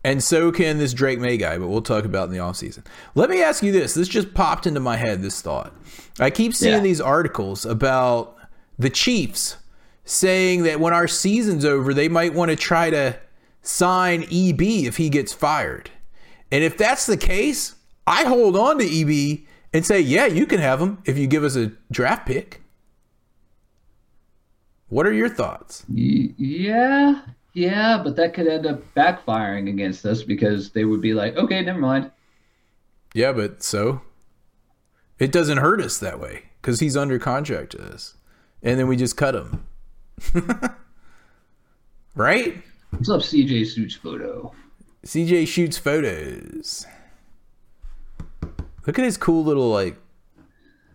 [0.05, 2.85] And so can this Drake Maye guy, but we'll talk about in the offseason.
[3.15, 3.93] Let me ask you this.
[3.93, 5.73] This just popped into my head, this thought.
[6.19, 6.79] I keep seeing Yeah.
[6.81, 8.35] these articles about
[8.77, 9.57] the Chiefs
[10.05, 13.17] saying that when our season's over, they might want to try to
[13.61, 15.89] sign EB if he gets fired.
[16.51, 20.59] And if that's the case, I hold on to EB and say, yeah, you can
[20.59, 22.61] have him if you give us a draft pick.
[24.89, 25.85] What are your thoughts?
[25.87, 27.21] Yeah,
[27.53, 31.63] yeah, but that could end up backfiring against us because they would be like, okay,
[31.63, 32.11] never mind.
[33.15, 34.01] Yeah, but so
[35.17, 38.17] it doesn't hurt us that way because he's under contract to us,
[38.61, 39.65] and then we just cut him,
[42.15, 42.61] right?
[42.91, 44.53] What's up, CJ Suits photo?
[45.05, 46.85] CJ shoots photos.
[48.85, 49.97] Look at his cool little like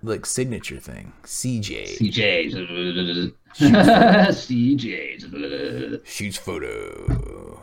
[0.02, 1.12] like signature thing.
[1.24, 3.34] CJ CJ.
[3.54, 6.06] CJ.
[6.06, 7.62] shoots photo.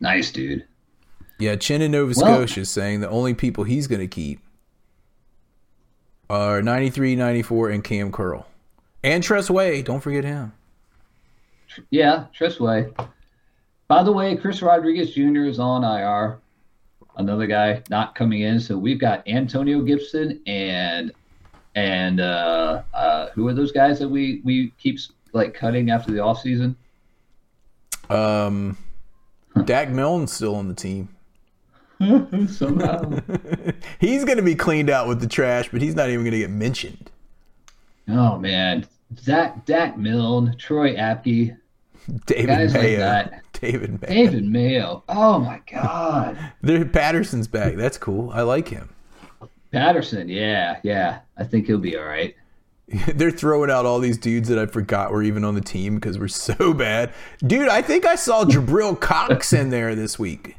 [0.00, 0.64] Nice, dude.
[1.38, 4.40] Yeah, Chin in Nova Well- Scotia is saying the only people he's going to keep
[6.30, 8.46] are 93, 94, and Cam Curl.
[9.06, 9.82] And Tress Way.
[9.82, 10.52] Don't forget him.
[11.90, 12.88] Yeah, Tress Way.
[13.86, 15.44] By the way, Chris Rodriguez Jr.
[15.44, 16.40] is on IR.
[17.16, 18.58] Another guy not coming in.
[18.58, 21.12] So we've got Antonio Gibson and
[21.76, 24.98] and uh, uh, who are those guys that we we keep
[25.32, 26.74] like cutting after the offseason?
[28.10, 28.76] Um,
[29.66, 31.10] Dax Milne's still on the team.
[32.48, 33.20] Somehow.
[34.00, 36.38] He's going to be cleaned out with the trash, but he's not even going to
[36.38, 37.10] get mentioned.
[38.08, 38.86] oh man,
[39.18, 41.56] Zach Dax Milne, Troy Apke,
[42.26, 43.42] David Guys like that.
[43.60, 44.08] David Mayo.
[44.14, 45.04] David Mayo.
[45.08, 46.38] Oh my God.
[46.62, 47.74] There- Patterson's back.
[47.76, 48.30] That's cool.
[48.30, 48.90] I like him.
[49.72, 50.28] Patterson.
[50.28, 51.20] Yeah, yeah.
[51.36, 52.34] I think he'll be all right.
[53.14, 56.18] They're throwing out all these dudes that I forgot were even on the team because
[56.18, 57.12] we're so bad.
[57.44, 60.56] Dude, I think I saw Jabril Cox in there this week.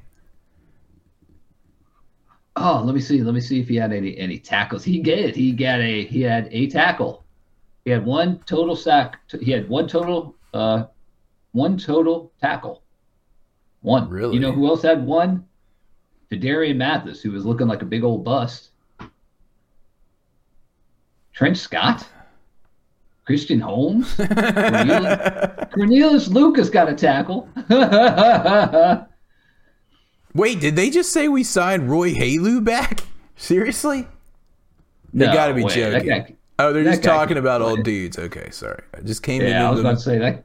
[2.55, 3.21] Oh, let me see.
[3.21, 4.83] Let me see if he had any any tackles.
[4.83, 5.35] He did.
[5.35, 7.23] He got a he had a tackle.
[7.87, 9.17] He had one total sack.
[9.39, 10.87] He had one total uh
[11.53, 12.83] one total tackle.
[13.79, 14.09] One.
[14.09, 14.33] Really?
[14.33, 15.45] You know who else had one?
[16.29, 18.71] Darian Mathis, who was looking like a big old bust.
[21.33, 22.05] Trent Scott?
[23.25, 24.15] Christian Holmes?
[24.15, 25.19] Cornelius,
[25.73, 27.47] Cornelius Lucas got a tackle.
[30.33, 33.05] Wait, did they just say we signed Roy Helu back?
[33.37, 34.05] Seriously?
[35.13, 35.63] They No got to be.
[35.63, 36.05] That joking.
[36.09, 37.69] guy- oh, they're that just talking about play.
[37.69, 38.17] old dudes.
[38.17, 38.81] Okay, sorry.
[38.95, 39.49] I just came in.
[39.49, 40.43] Yeah, I was In about to say that.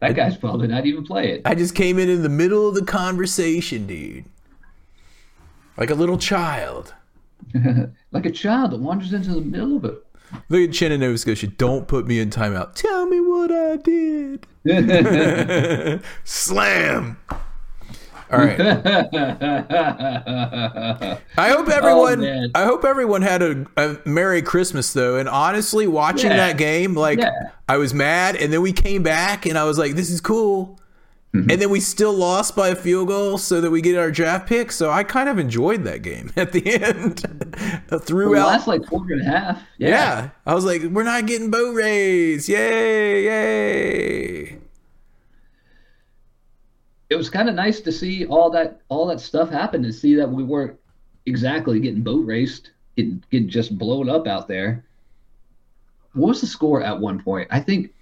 [0.00, 1.36] That guy's probably not even playing.
[1.36, 1.42] It.
[1.44, 4.24] I just came in in the middle of the conversation, dude.
[5.76, 6.94] Like a little child.
[8.12, 10.04] Like a child that wanders into the middle of it.
[10.50, 11.46] Look at Chin in Nova Scotia.
[11.46, 12.74] Don't put me in timeout.
[12.74, 14.46] Tell me what I did.
[16.24, 17.16] Slam.
[18.32, 18.58] All right.
[21.36, 22.24] I hope everyone.
[22.24, 22.46] Oh.
[22.54, 25.16] I hope everyone had a, a Merry Christmas though.
[25.16, 26.36] And honestly, watching Yeah.
[26.38, 27.30] that game, like Yeah.
[27.68, 30.78] I was mad, and then we came back, and I was like, "This is cool."
[31.34, 31.50] Mm-hmm.
[31.50, 34.46] And then we still lost by a field goal, so that we get our draft
[34.46, 34.70] pick.
[34.70, 37.18] So I kind of enjoyed that game at the end.
[37.88, 39.62] the Throughout, last like quarter and a half.
[39.78, 39.88] yeah.
[39.88, 40.30] Yeah.
[40.46, 42.48] I was like, "We're not getting boat raised!
[42.48, 43.24] Yay!
[43.24, 44.58] Yay!"
[47.12, 50.14] It was kind of nice to see all that all that stuff happen to see
[50.14, 50.78] that we weren't
[51.26, 54.84] exactly getting boat raced, getting, getting just blown up out there.
[56.14, 57.48] What was the score at one point?
[57.50, 57.92] I think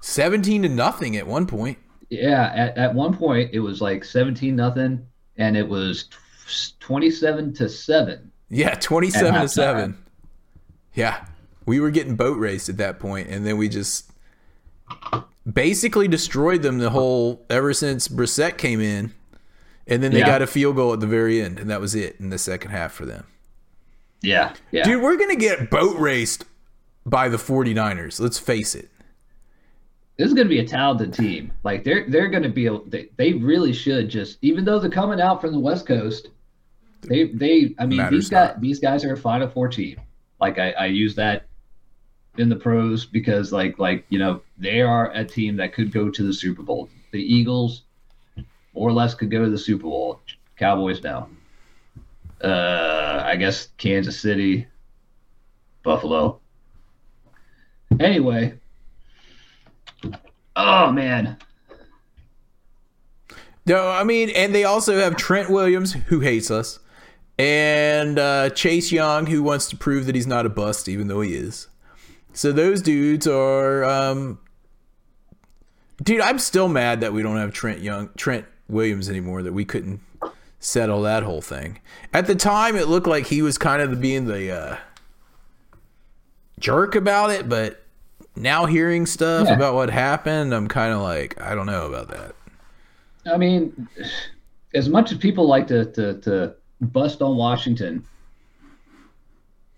[0.00, 1.76] Seventeen to nothing at one point.
[2.08, 6.08] yeah, at, at one point it was like 17 nothing and it was
[6.80, 8.32] 27 to 7.
[8.48, 9.48] Yeah, twenty-seven to halftime.
[9.50, 9.98] seven.
[10.94, 11.26] Yeah,
[11.66, 14.10] we were getting boat raced at that point, and then we just
[15.52, 19.12] basically destroyed them the whole ever since Brissett came in,
[19.86, 20.26] and then they Yeah.
[20.26, 22.70] got a field goal at the very end, and that was it in the second
[22.70, 23.24] half for them.
[24.22, 24.52] Yeah.
[24.70, 24.84] Yeah.
[24.84, 26.44] Dude, we're gonna get boat raced
[27.06, 28.20] by the 49ers.
[28.20, 28.90] Let's face it.
[30.18, 31.50] This is to be a talented team.
[31.64, 35.18] Like they're they're to be a, they, they really should just even though they're coming
[35.20, 36.28] out from the West Coast,
[37.00, 38.60] they they I mean Matters these guys not.
[38.60, 39.98] these guys are a Final Four team.
[40.38, 41.46] Like I, I use that
[42.38, 46.10] in the pros because like like you know they are a team that could go
[46.10, 46.88] to the Super Bowl.
[47.10, 47.82] The Eagles
[48.74, 50.20] more or less could go to the Super Bowl.
[50.56, 51.28] Cowboys now.
[52.42, 54.66] Uh, I guess Kansas City,
[55.82, 56.40] Buffalo.
[57.98, 58.54] Anyway,
[60.56, 61.36] oh man,
[63.66, 66.78] No, I mean, and they also have Trent Williams, who hates us,
[67.38, 71.20] and uh, Chase Young, who wants to prove that he's not a bust, even though
[71.20, 71.68] he is.
[72.32, 74.38] So those dudes are, um,
[76.02, 76.20] dude.
[76.20, 79.42] I'm still mad that we don't have Trent Young, Trent Williams anymore.
[79.42, 80.00] That we couldn't
[80.60, 81.80] settle that whole thing.
[82.12, 84.76] At the time, it looked like he was kind of being the uh,
[86.58, 87.82] jerk about it, but
[88.36, 89.54] now hearing stuff Yeah.
[89.54, 92.34] about what happened, I'm kind of like, I don't know about that.
[93.32, 93.88] I mean,
[94.74, 98.04] as much as people like to, to, to bust on Washington,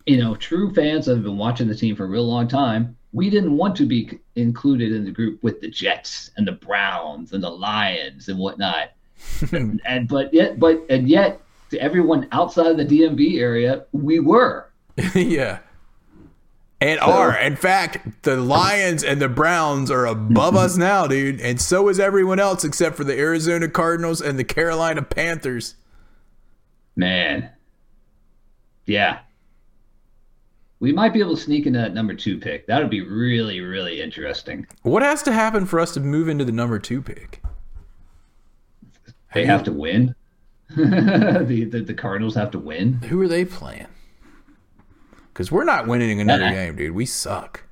[0.07, 2.97] you know, true fans that have been watching the team for a real long time,
[3.12, 7.33] we didn't want to be included in the group with the Jets and the Browns
[7.33, 8.93] and the Lions and whatnot.
[9.53, 14.71] and but yet, but and yet, to everyone outside of the DMV area, we were.
[15.15, 15.61] yeah.
[16.81, 17.38] And are.
[17.38, 21.41] In fact, the Lions and the Browns are above us now, dude.
[21.41, 25.77] And so is everyone else except for the Arizona Cardinals and the Carolina Panthers.
[26.97, 27.51] Man,
[28.85, 29.21] yeah.
[30.83, 32.66] We might be able to sneak in that number two pick.
[32.66, 34.66] That would be really, really interesting.
[34.83, 37.40] What has to happen for us to move into the number two pick?
[39.33, 40.16] They have to win.
[40.77, 42.95] the, the the Cardinals have to win.
[42.95, 43.87] Who are they playing?
[45.33, 46.97] Because we're not winning another game, dude.
[46.97, 47.62] We suck.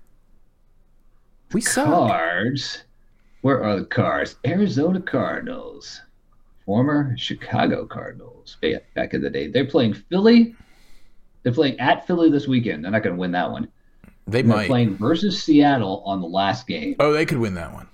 [1.52, 1.86] We suck.
[1.86, 2.84] Cards.
[3.40, 4.36] Where are the cards?
[4.46, 6.00] Arizona Cardinals,
[6.64, 8.56] former Chicago Cardinals.
[8.94, 10.54] Back in the day, they're playing Philly.
[11.42, 12.84] They're playing at Philly this weekend.
[12.84, 13.68] They're not going to win that one.
[14.26, 14.68] They might.
[14.68, 16.96] playing versus Seattle on the last game.
[17.00, 17.88] Oh, they could win that one.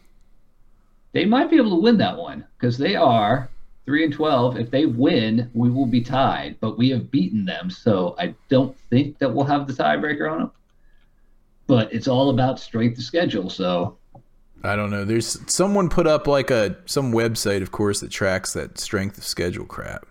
[1.12, 3.48] They might be able to win that one because they are
[3.86, 4.58] three and twelve.
[4.58, 6.56] If they win, we will be tied.
[6.60, 10.38] But we have beaten them, so I don't think that we'll have the tiebreaker on
[10.40, 10.50] them.
[11.66, 13.48] But it's all about strength of schedule.
[13.48, 13.96] So
[14.62, 15.04] I don't know.
[15.04, 19.24] There's someone put up like a some website, of course, that tracks that strength of
[19.24, 20.06] schedule crap.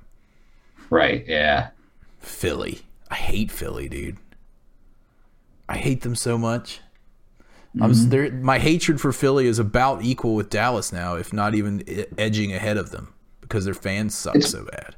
[0.89, 1.69] right, yeah.
[2.19, 2.84] Philly.
[3.09, 4.17] I hate Philly, dude.
[5.67, 6.81] I hate them so much.
[7.81, 8.09] I'm mm-hmm.
[8.09, 8.31] there.
[8.31, 11.83] My hatred for Philly is about equal with Dallas now, if not even
[12.17, 14.95] edging ahead of them, because their fans suck It's- so bad.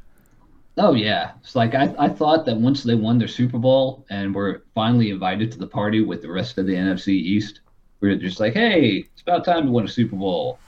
[0.79, 4.35] Oh yeah, it's like I, I thought that once they won their Super Bowl and
[4.35, 7.61] were finally invited to the party with the rest of the NFC East,
[7.99, 10.59] we're just like, hey, it's about time to win a Super Bowl.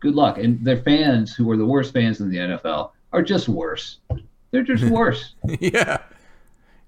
[0.00, 0.38] Good luck.
[0.38, 3.98] And their fans, who are the worst fans in the NFL, are just worse.
[4.50, 5.34] They're just worse.
[5.60, 5.98] yeah,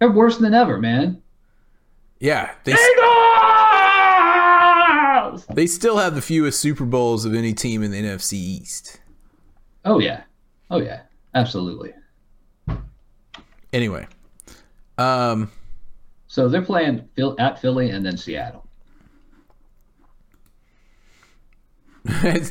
[0.02, 1.22] They're worse than ever, man.
[2.18, 2.54] yeah.
[2.64, 2.72] They
[5.30, 5.46] Eagles!
[5.54, 9.00] they still have the fewest Super Bowls of any team in the NFC East.
[9.84, 10.24] Oh yeah,
[10.72, 11.02] oh yeah,
[11.36, 11.92] absolutely.
[13.72, 14.08] Anyway,
[14.98, 15.52] um,
[16.26, 18.66] So they're playing Phil, at Philly and then Seattle.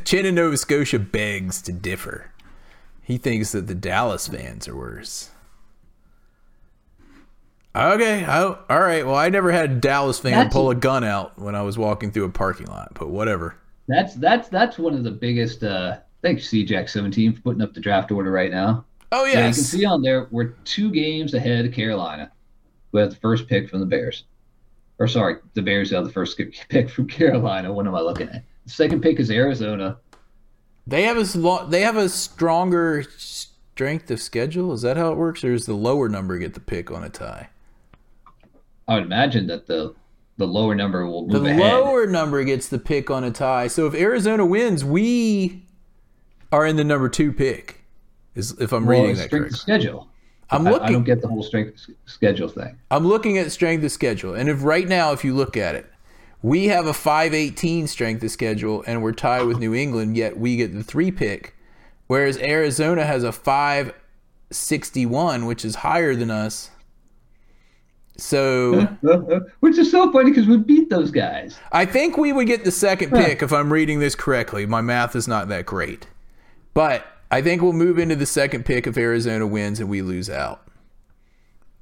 [0.06, 2.32] Chin in Nova Scotia begs to differ.
[3.02, 5.32] He thinks that the Dallas fans are worse.
[7.74, 9.06] Okay, oh, all right.
[9.06, 11.78] Well, I never had a Dallas fan That's- pull a gun out when I was
[11.78, 13.56] walking through a parking lot, but whatever.
[13.88, 15.64] That's that's that's one of the biggest.
[15.64, 18.86] Uh, thanks, CJack seventeen for putting up the draft order right now.
[19.14, 22.32] Oh Yeah, you can see on there we're two games ahead of Carolina,
[22.92, 24.24] who has the first pick from the Bears.
[25.00, 27.74] Or sorry, the Bears have the first pick from Carolina.
[27.74, 28.44] What am I looking at?
[28.66, 29.98] The second pick is Arizona.
[30.88, 34.72] they have a they have a stronger strength of schedule.
[34.74, 37.10] Is that how it works, or does the lower number get the pick on a
[37.10, 37.50] tie?
[38.92, 39.96] I would imagine that the
[40.36, 41.60] the lower number will The ahead.
[41.62, 43.68] lower number gets the pick on a tie.
[43.68, 45.64] So if Arizona wins, we
[46.52, 47.86] are in the number two pick.
[48.36, 49.58] Is if I'm Well, reading that correctly.
[49.58, 50.10] schedule.
[50.50, 50.88] I'm looking.
[50.88, 52.76] I don't get the whole strength of schedule thing.
[52.90, 55.86] I'm looking at strength of schedule, and if right now, if you look at it,
[56.42, 60.18] we have a 518 strength of schedule, and we're tied with New England.
[60.18, 61.56] Yet we get the three pick,
[62.08, 66.72] whereas Arizona has a 561, which is higher than us.
[68.18, 68.82] So
[69.62, 71.58] Which is so funny because we beat those guys.
[71.72, 74.66] I think we would get the second pick if I'm reading this correctly.
[74.66, 76.08] My math is not that great,
[76.74, 80.30] but I think we'll move into the second pick if Arizona wins and we lose
[80.30, 80.68] out.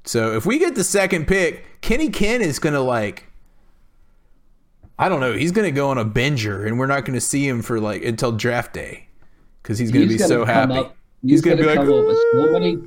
[0.05, 3.25] So if we get the second pick, Kenny Ken is gonna like
[4.97, 5.31] I don't know.
[5.31, 7.79] He's going to go on a binger, and we're not going to see him for
[7.79, 9.07] like until draft day
[9.63, 10.73] because he's going to be He's so gonna happy.
[10.73, 12.79] up- he's going to be like, come up with so many,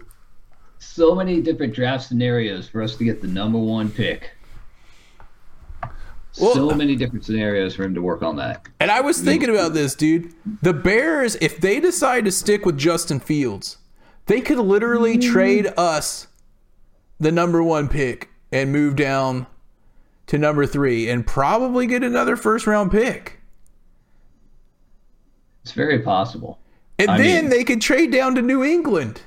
[0.82, 4.32] so many different draft scenarios for us to get the number one pick.
[6.40, 8.66] Well- so many different scenarios for him to work on that.
[8.80, 10.32] And I was thinking about this, dude.
[10.62, 13.78] The Bears, if they decide to stick with Justin Fields,
[14.26, 15.32] they could literally mm.
[15.32, 16.26] trade us
[17.20, 19.46] the number one pick and move down
[20.26, 23.40] to number three and probably get another first round pick.
[25.62, 26.58] It's very possible.
[26.98, 29.22] And I then mean- they could trade down to New England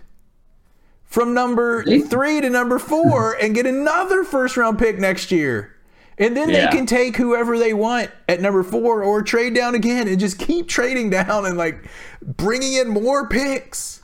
[1.06, 5.76] from number three to number four and get another first round pick next year.
[6.18, 6.66] And then Yeah.
[6.70, 10.40] they can take whoever they want at number four or trade down again and just
[10.40, 11.90] keep trading down and like
[12.22, 14.02] bringing in more picks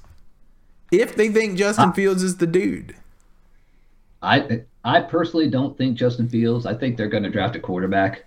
[0.92, 2.96] if they think Justin Fields is the dude.
[4.22, 6.66] I I personally don't think Justin Fields.
[6.66, 8.26] I think they're going to draft a quarterback,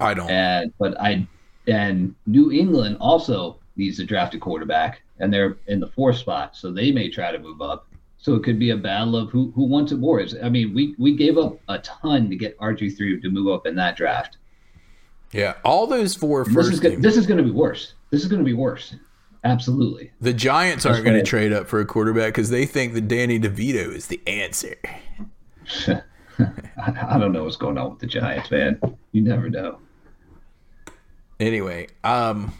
[0.00, 0.28] I don't.
[0.30, 1.26] and but I
[1.66, 6.56] and New England also needs to draft a quarterback, and they're in the fourth spot,
[6.56, 7.86] so they may try to move up.
[8.24, 10.18] So it could be a battle of who who wants it more.
[10.18, 13.48] It's- I mean, we we gave up a ton to get RG three to move
[13.52, 14.38] up in that draft.
[15.30, 17.92] Yeah, all those four This is go- this is going to be worse.
[18.10, 18.94] This is going to be worse.
[19.44, 20.10] Absolutely.
[20.22, 23.38] The Giants aren't going to trade up for a quarterback because they think that Danny
[23.38, 24.76] DeVito is the answer.
[25.88, 26.02] I,
[26.78, 28.80] I don't know what's going on with the Giants, man.
[29.12, 29.80] You never know.
[31.40, 32.54] Anyway, um,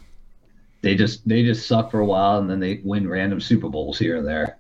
[0.83, 3.99] They just they just suck for a while, and then they win random Super Bowls
[3.99, 4.59] here and there.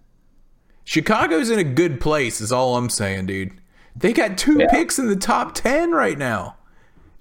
[0.84, 3.52] Chicago's in a good place, is all I'm saying, dude.
[3.96, 4.66] They got two Yeah.
[4.70, 6.56] picks in the top 10 right now.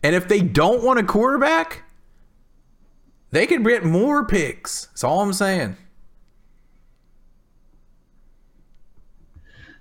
[0.02, 1.84] And if they don't want a quarterback,
[3.32, 4.88] they could get more picks.
[4.88, 5.78] That's all I'm saying.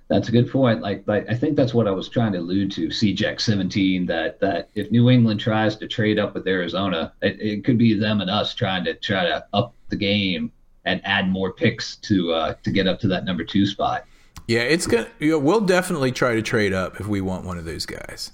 [0.09, 0.81] That's a good point.
[0.81, 2.87] Like, like I think that's what I was trying to allude to.
[2.89, 4.05] CJAC 17.
[4.05, 7.93] That that if New England tries to trade up with Arizona, it, it could be
[7.97, 10.51] them and us trying to try to up the game
[10.85, 14.05] and add more picks to uh, to get up to that number two spot.
[14.47, 15.07] Yeah, it's gonna.
[15.19, 18.31] You know, we'll definitely try to trade up if we want one of those guys.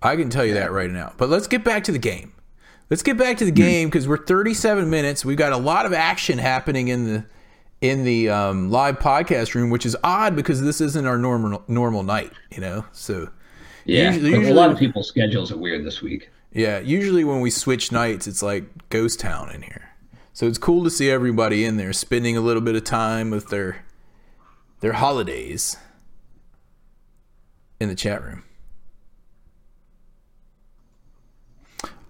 [0.00, 1.12] I can tell you that right now.
[1.16, 2.32] But let's get back to the game.
[2.90, 5.24] Let's get back to the game because we're 37 minutes.
[5.24, 7.24] We've got a lot of action happening in the
[7.80, 12.02] in the um, live podcast room, which is odd because this isn't our normal normal
[12.02, 12.32] night.
[12.50, 13.28] You know, so
[13.84, 16.30] Yeah, Usually- but a lot of people's schedules are weird this week.
[16.52, 16.78] yeah.
[16.80, 19.88] Usually when we switch nights, it's like ghost town in here.
[20.32, 23.48] So it's cool to see everybody in there spending a little bit of time with
[23.48, 23.84] their
[24.80, 25.76] their holidays
[27.78, 28.42] in the chat room.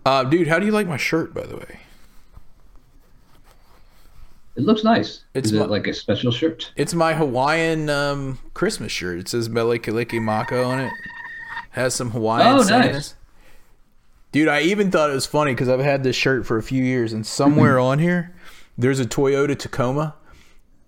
[0.05, 1.81] Uh, dude, how do you like my shirt, by the way?
[4.55, 5.25] It looks nice.
[5.35, 6.73] It's Is it like a special shirt?
[6.77, 9.19] It's my Hawaiian um, Christmas shirt.
[9.19, 10.93] It says Mele Kalikimaka on it.
[11.71, 13.15] Has some Hawaiian Oh, nice.
[14.33, 16.83] Dude, I even thought it was funny because I've had this shirt for a few
[16.83, 17.85] years, and somewhere mm-hmm.
[17.85, 18.35] on here,
[18.79, 20.15] there's a Toyota Tacoma,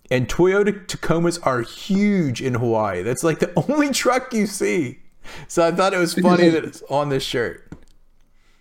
[0.09, 3.03] and Toyota Tacomas are huge in Hawaii.
[3.03, 4.99] That's like the only truck you see.
[5.47, 7.71] So I thought it was funny that it's on this shirt.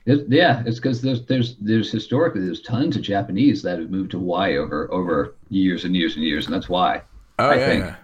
[0.06, 4.10] It, yeah, it's because there's there's there's historically there's tons of Japanese that have moved
[4.10, 7.00] to Hawaii over over years and years and years, and that's why.
[7.38, 7.66] Oh I yeah.
[7.66, 7.96] think.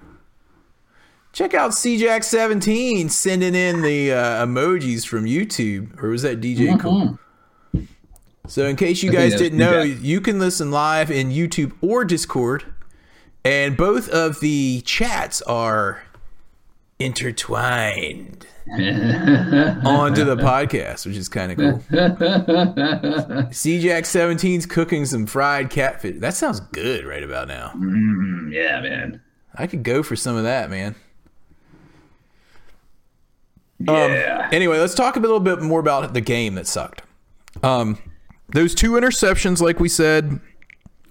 [1.33, 7.19] Check out CJack17 sending in the uh, emojis from YouTube, or was that DJ Cool?
[8.49, 9.21] So, in case you Mm-hmm.
[9.21, 12.65] Guys didn't know, you can listen live in YouTube or Discord,
[13.45, 16.03] and both of the chats are
[16.99, 21.79] intertwined onto the podcast, which is kind of cool.
[23.51, 26.17] CJack17's cooking some fried catfish.
[26.19, 27.73] That sounds good right about now.
[27.77, 29.21] Mm, yeah, man.
[29.55, 30.97] I could go for some of that, man.
[33.81, 34.49] Yeah.
[34.53, 37.03] Anyway, let's talk a little bit more about the game that sucked.
[37.63, 37.99] Um,
[38.53, 40.41] those two interceptions, like we said,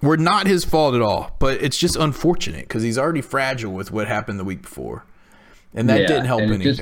[0.02, 3.92] were not his fault at all, but it's just unfortunate because he's already fragile with
[3.92, 5.06] what happened the week before,
[5.74, 6.62] and that Yeah, didn't help anything.
[6.62, 6.82] just-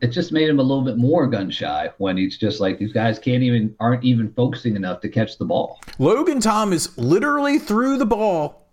[0.00, 2.92] it just made him a little bit more gun shy when he's just like these
[2.92, 5.80] guys can't even aren't even focusing enough to catch the ball.
[5.98, 8.66] Logan Thomas literally threw the ball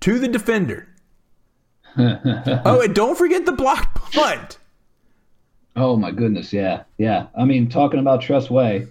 [0.00, 0.88] to the defender.
[1.96, 4.58] oh, and don't forget the block punt.
[5.76, 7.26] Oh my goodness, yeah, yeah.
[7.36, 8.86] I mean, talking about Tress Way,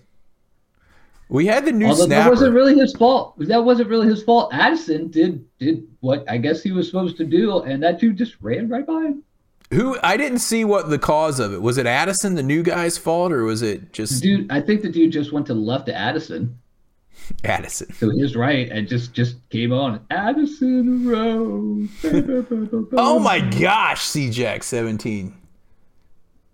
[1.30, 3.36] We had the new although that wasn't really his fault.
[3.40, 4.54] That wasn't really his fault.
[4.54, 8.36] Addison did did what I guess he was supposed to do, and that dude just
[8.42, 9.24] ran right by him.
[9.72, 11.78] Who I didn't see what the cause of it was.
[11.78, 15.12] It Addison, the new guy's fault, or was it just Dude, I think the dude
[15.14, 16.58] just went to the left of Addison
[17.46, 17.94] Addison?
[18.00, 21.90] to his right and just just came on Addison Road.
[22.98, 25.34] Oh my gosh, C Jack 17.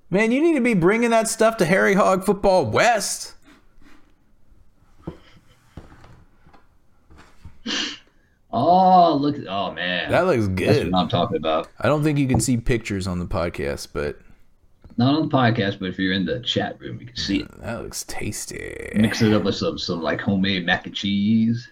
[0.10, 3.34] Man, you need to be bringing that stuff to Harry Hog Football West.
[8.51, 9.36] Oh, look!
[9.47, 10.91] Oh man, That looks that's good.
[10.91, 11.68] what I'm talking about.
[11.80, 14.20] I don't think you can see pictures on the podcast, but
[14.95, 17.62] Not on the podcast, but if you're in the chat room, you can see it.
[17.62, 18.89] that looks tasty.
[18.95, 21.70] Mix it up with some some like homemade mac and cheese.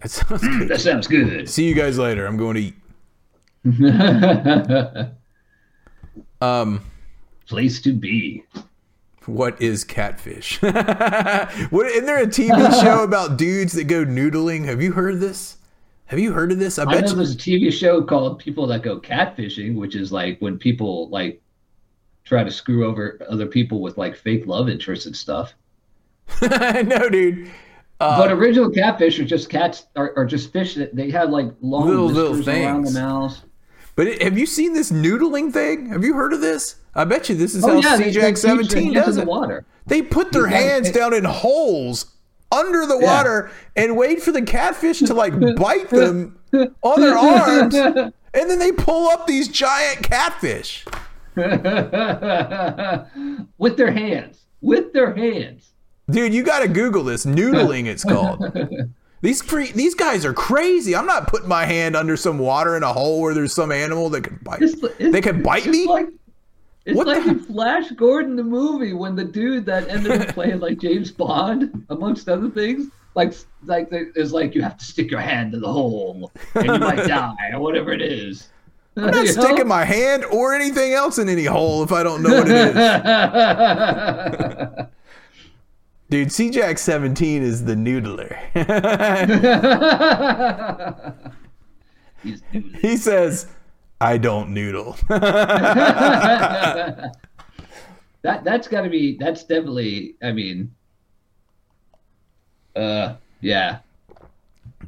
[0.00, 0.68] That sounds good.
[0.68, 1.48] That sounds good.
[1.50, 2.26] See you guys later.
[2.26, 2.74] I'm going to eat.
[6.40, 6.82] Um,
[7.48, 8.44] Place to be.
[9.26, 10.60] what is catfish?
[10.62, 10.74] what
[11.86, 14.64] isn't there a TV show about dudes that go noodling?
[14.64, 15.56] Have you heard this?
[16.06, 16.78] Have you heard of this?
[16.78, 17.16] I I bet know you.
[17.16, 21.40] there's a TV show called People That Go Catfishing, which is like when people like
[22.24, 25.54] try to screw over other people with like fake love interests and stuff.
[26.42, 27.50] no, dude.
[27.98, 31.46] Uh, but original catfish are just cats are, are just fish that they have like
[31.60, 33.42] long Little- little whiskers around the things.
[33.96, 35.86] But it, have you seen this noodling thing?
[35.86, 36.76] Have you heard of this?
[36.94, 39.16] I bet you this is Oh how yeah, they, they CJAC teach their 17 does
[39.16, 39.26] it.
[39.26, 39.64] water.
[39.86, 42.06] They put their hands down in holes
[42.52, 43.06] under the Yeah.
[43.06, 46.38] water and wait for the catfish to like bite them
[46.82, 50.84] on their arms, and then they pull up these giant catfish.
[51.34, 51.62] with
[53.76, 54.44] their hands.
[54.60, 55.70] With their hands.
[56.10, 57.26] Dude, you got to Google this.
[57.26, 58.40] Noodling, it's called.
[59.22, 60.94] These cre- these guys are crazy.
[60.94, 64.10] I'm not putting my hand under some water in a hole where there's some animal
[64.10, 64.62] that could bite.
[64.62, 65.86] It's, it's, They can bite me?
[65.86, 66.08] Like,
[66.84, 70.28] it's What like the- in Flash Gordon the movie when the dude that ended up
[70.34, 73.32] playing like James Bond, amongst other things, like
[73.64, 77.06] like is like you have to stick your hand in the hole and you might
[77.08, 78.48] die or whatever it is.
[78.98, 82.30] I'm not sticking my hand or anything else in any hole if I don't know
[82.38, 82.76] what it
[84.80, 84.86] is.
[86.08, 88.38] Dude, CJAC 17 is the noodler.
[92.80, 93.46] He says,
[94.00, 94.96] I don't noodle.
[95.08, 97.16] that
[98.22, 100.74] that's got to be that's definitely I mean
[102.74, 103.78] uh yeah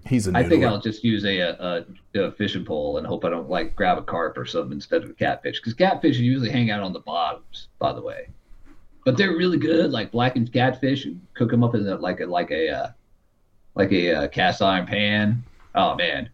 [0.05, 0.37] He's a noodler.
[0.37, 3.77] I think I'll just use a, a, a fishing pole and hope I don't like
[3.77, 6.93] grab a carp or something instead of a catfish because catfish usually hang out on
[6.93, 8.29] the bottoms by the way
[9.09, 12.51] but they're really good like blackened catfish cook them up in a, like a like
[12.51, 12.91] a uh,
[13.75, 15.43] like a uh, cast iron pan
[15.75, 16.29] oh man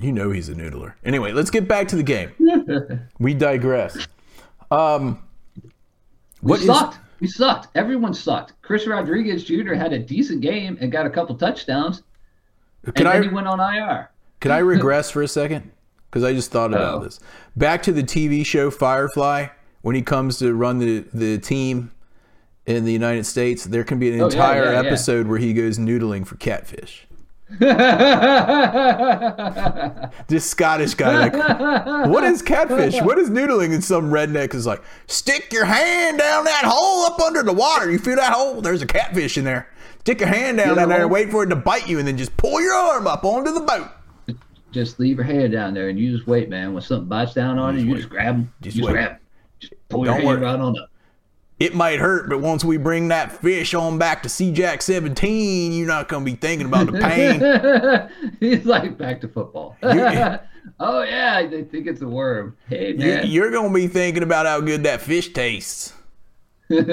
[0.00, 0.94] You know he's a noodler.
[1.04, 2.30] Anyway, let's get back to the game.
[3.18, 4.06] we digress.
[4.70, 5.22] Um,
[5.60, 5.70] we
[6.40, 9.74] what is sucked we sucked everyone sucked Chris Rodriguez Jr.
[9.74, 12.02] had a decent game and got a couple touchdowns
[12.84, 14.08] can and I then he went on IR
[14.40, 15.70] can I regress for a second?
[16.08, 17.04] Because I just thought about Oh.
[17.04, 17.20] this.
[17.56, 19.48] Back to the TV show Firefly.
[19.88, 21.92] When he comes to run the the team
[22.66, 24.86] in the United States, there can be an Oh, entire yeah, yeah.
[24.86, 27.06] episode where he goes noodling for catfish.
[30.28, 33.00] This Scottish guy, like, what is catfish?
[33.00, 33.72] What is noodling?
[33.72, 37.90] And some redneck is like, stick your hand down that hole up under the water.
[37.90, 38.60] You feel that hole?
[38.60, 39.70] There's a catfish in there.
[40.00, 42.06] Stick your hand down Yeah, in there and wait for it to bite you, and
[42.06, 43.88] then just pull your arm up onto the boat.
[44.70, 46.74] just leave your hand down there and you just wait, man.
[46.74, 48.52] When something bites down on you, you just grab them.
[48.60, 48.92] Just Just, wait.
[48.92, 49.16] grab.
[49.60, 50.40] Just pull Don't your hand worry.
[50.40, 50.90] right on up.
[51.58, 55.88] It might hurt, but once we bring that fish on back to CJAC 17, you're
[55.88, 58.30] not going to be thinking about the pain.
[58.40, 59.76] He's like back to football.
[59.82, 62.56] oh yeah, they think it's a worm.
[62.68, 63.26] Hey man.
[63.26, 65.94] You're going to be thinking about how good that fish tastes.
[66.70, 66.84] Not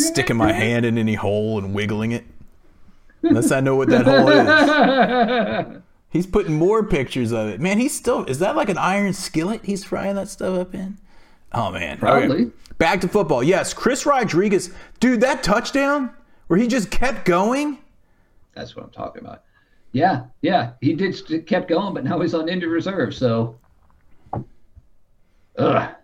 [0.00, 2.24] sticking my hand in any hole and wiggling it.
[3.24, 4.28] Unless I know what that hole
[5.68, 5.82] is.
[6.10, 7.60] He's putting more pictures of it.
[7.60, 10.96] Man, he's still is that like an iron skillet he's frying that stuff up in?
[11.52, 11.98] Oh man.
[11.98, 12.52] Probably.
[12.78, 13.42] Back to football.
[13.42, 14.70] Yes, Chris Rodriguez.
[15.00, 16.10] Dude, that touchdown
[16.46, 17.78] where he just kept going.
[18.54, 19.42] That's what I'm talking about.
[19.90, 20.72] Yeah, yeah.
[20.80, 23.12] He did st- kept going, but now he's on injured reserve.
[23.12, 23.56] So,
[25.58, 25.94] ugh.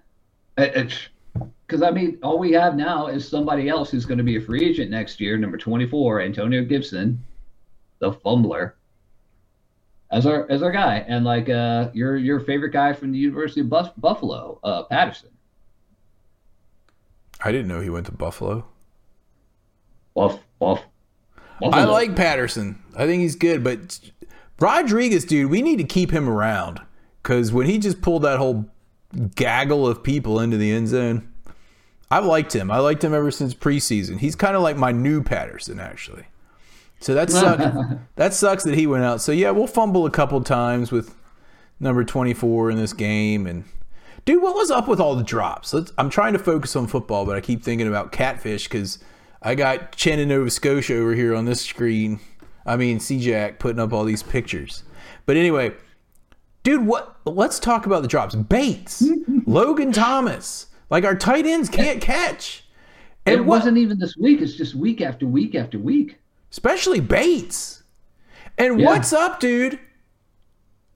[1.70, 4.40] Because I mean, all we have now is somebody else who's going to be a
[4.40, 7.24] free agent next year, number 24, Antonio Gibson,
[8.00, 8.74] the fumbler,
[10.10, 13.60] as our as our guy, and like uh, your your favorite guy from the University
[13.60, 15.28] of Buff- Buffalo, uh, Patterson.
[17.44, 18.66] I didn't know he went to Buffalo.
[20.16, 20.82] Buff, buff.
[21.62, 22.82] I like Patterson.
[22.96, 24.00] I think he's good, but
[24.58, 26.80] Rodriguez, dude, we need to keep him around
[27.22, 28.68] because when he just pulled that whole
[29.36, 31.29] gaggle of people into the end zone,
[32.10, 32.70] I liked him.
[32.70, 34.18] I liked him ever since preseason.
[34.18, 36.24] He's kind of like my new Patterson, actually.
[37.00, 37.64] So that sucks.
[38.16, 39.20] that sucks that he went out.
[39.20, 41.14] So yeah, we'll fumble a couple times with
[41.78, 43.46] number twenty four in this game.
[43.46, 43.64] And
[44.24, 45.72] dude, what was up with all the drops?
[45.72, 48.98] Let's, I'm trying to focus on football, but I keep thinking about catfish because
[49.42, 52.20] I got Chen in Nova Scotia over here on this screen.
[52.66, 54.82] I mean, CJack putting up all these pictures.
[55.24, 55.72] But anyway,
[56.62, 57.16] dude, what?
[57.24, 58.34] Let's talk about the drops.
[58.34, 59.02] Bates,
[59.46, 62.64] Logan Thomas, like our tight ends can't catch.
[63.26, 64.40] And it what- wasn't even this week.
[64.42, 66.16] It's just week after week after week.
[66.50, 67.84] especially Bates.
[68.58, 68.86] And Yeah.
[68.86, 69.78] what's up, dude?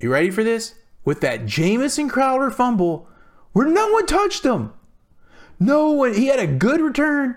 [0.00, 0.74] You ready for this?
[1.04, 3.06] With that Jamison Crowder fumble
[3.52, 4.72] where no one touched him.
[5.60, 6.14] No one.
[6.14, 7.36] He had a good return,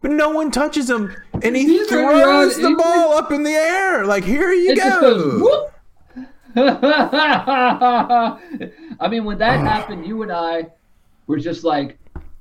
[0.00, 4.04] but no one touches him, and he He's throws the ball up in the air
[4.04, 5.70] like, "Here you It go."
[9.00, 9.62] I mean, when that ah.
[9.62, 10.66] happened, you and I
[11.30, 11.98] were just like,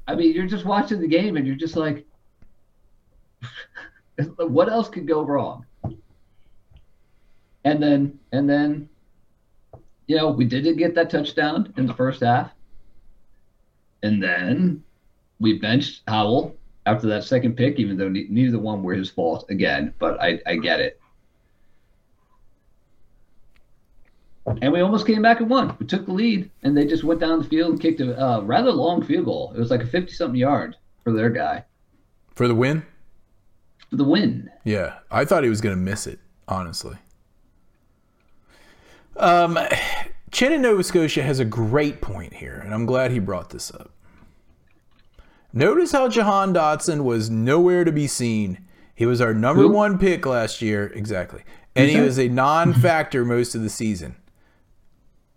[0.08, 2.06] I mean, you're just watching the game and you're just like,
[4.38, 5.66] what else could go wrong?
[7.64, 8.90] And then, and then,
[10.08, 12.52] you know, we didn't get that touchdown in the first half.
[14.02, 14.84] And then
[15.40, 19.46] we benched Howell after that second pick, even though ne- neither one were his fault
[19.50, 20.99] again, but I, I get it.
[24.62, 25.76] And we almost came back and won.
[25.80, 28.42] We took the lead, and they just went down the field and kicked a uh,
[28.42, 29.54] rather long field goal.
[29.56, 31.66] It was like a 50 something yard for their guy
[32.36, 32.86] For the win?
[33.90, 34.50] for the win.
[34.64, 36.98] Yeah, I thought he was going to miss it, honestly.
[39.18, 39.58] Um,
[40.32, 43.72] Chen in Nova Scotia has a great point here, and I'm glad he brought this
[43.74, 43.92] up.
[45.52, 48.66] Notice how Jahan Dotson was nowhere to be seen.
[48.94, 49.72] He was our number Who?
[49.72, 51.44] one pick last year, exactly,
[51.76, 54.16] and he was a non-factor most of the season.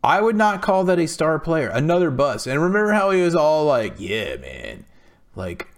[0.03, 1.69] I would not call that a star player.
[1.69, 2.47] Another bust.
[2.47, 4.85] And remember how he was all like, "Yeah, man,
[5.37, 5.69] like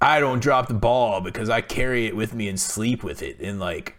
[0.00, 3.38] I don't drop the ball because I carry it with me and sleep with it
[3.40, 3.96] and like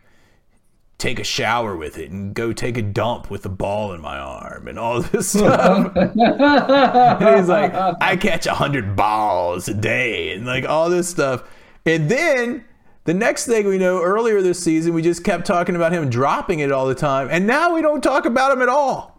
[0.98, 4.18] take a shower with it and go take a dump with the ball in my
[4.18, 5.96] arm and all this stuff.
[5.96, 11.44] and he's like, I catch a hundred balls a day and like all this stuff.
[11.86, 12.66] And then
[13.06, 16.60] the next thing we know, earlier this season, we just kept talking about him dropping
[16.60, 17.28] it all the time.
[17.32, 19.11] And now we don't talk about him at all.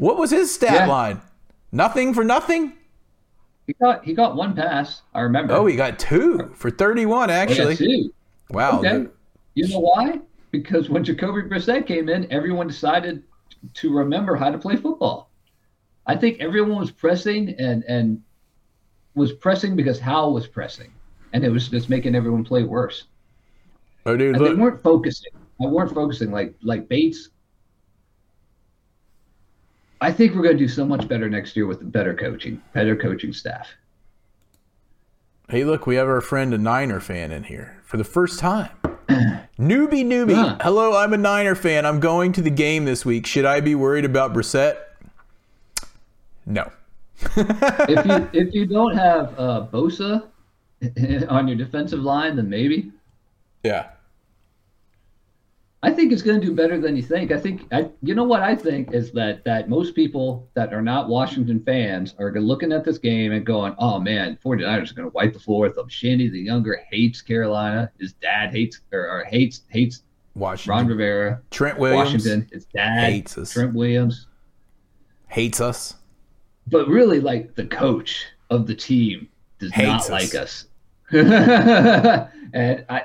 [0.00, 0.86] What was his stat Yeah.
[0.86, 1.20] line?
[1.72, 2.72] Nothing for nothing?
[3.66, 5.02] He got he got one pass.
[5.14, 5.52] I remember.
[5.52, 7.76] Oh, he got two for 31, yeah, actually.
[7.76, 8.10] two.
[8.48, 8.78] Wow.
[8.78, 9.06] Okay.
[9.54, 10.20] You know why?
[10.52, 13.22] Because when Jacoby Brissett came in, everyone decided
[13.74, 15.28] to remember how to play football.
[16.06, 18.22] I think everyone was pressing and and
[19.14, 20.90] was pressing because Howell was pressing,
[21.34, 23.04] and it was just making everyone play worse.
[24.06, 25.32] Oh, dude, And they weren't focusing.
[25.62, 27.28] I weren't focusing like like Bates.
[30.00, 32.96] I think we're going to do so much better next year with better coaching, better
[32.96, 33.68] coaching staff.
[35.48, 38.70] Hey, look, we have our friend a Niner fan in here for the first time.
[39.58, 40.34] newbie, newbie.
[40.34, 40.56] Huh.
[40.60, 41.84] Hello, I'm a Niner fan.
[41.84, 43.26] I'm going to the game this week.
[43.26, 44.78] Should I be worried about Brissett?
[46.46, 46.70] No.
[47.36, 50.24] if you if you don't have uh, Bosa
[51.28, 52.90] on your defensive line, then maybe.
[53.62, 53.88] Yeah.
[55.82, 57.32] I think it's going to do better than you think.
[57.32, 60.82] I think I, you know what I think is that that most people that are
[60.82, 65.08] not Washington fans are looking at this game and going, "Oh man, 49ers are going
[65.08, 67.90] to wipe the floor with them." Shanahan the younger hates Carolina.
[67.98, 70.02] His dad hates or, or hates hates
[70.34, 70.70] Washington.
[70.70, 71.40] Ron Rivera.
[71.50, 72.48] Trent Williams Washington.
[72.52, 73.52] His dad hates us.
[73.52, 74.26] Trent Williams.
[75.28, 75.94] hates us.
[76.66, 79.28] But really, like the coach of the team
[79.58, 80.10] does Hates not us.
[80.10, 80.66] like us.
[81.12, 83.04] and I,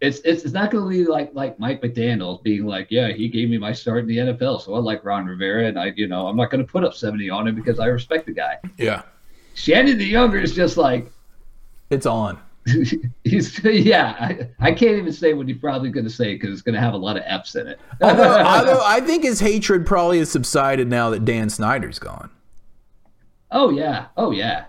[0.00, 3.28] it's it's, it's not going to be like like Mike McDaniel being like, yeah, he
[3.28, 6.06] gave me my start in the NFL, so I like Ron Rivera, and I, you
[6.06, 8.58] know, I'm not going to put up 70 on him because I respect the guy.
[8.76, 9.02] Yeah.
[9.54, 11.10] Shanahan the younger is just like,
[11.88, 12.38] It's on.
[13.24, 14.16] he's yeah.
[14.18, 16.80] I, I can't even say what he's probably going to say because it's going to
[16.80, 17.78] have a lot of F's in it.
[18.02, 22.28] Although, although I think his hatred probably has subsided now that Dan Snyder's gone.
[23.52, 24.64] oh yeah, oh yeah.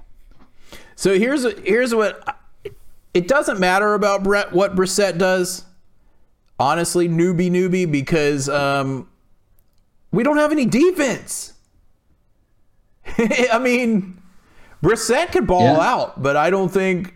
[0.95, 2.36] So here's here's what
[3.17, 5.65] it doesn't matter about Brett what Brissett does.
[6.59, 9.07] Honestly, newbie newbie because um,
[10.11, 11.53] we don't have any defense.
[13.51, 14.21] I mean,
[14.83, 15.79] Brissett could ball Yeah.
[15.79, 17.13] out, but I don't think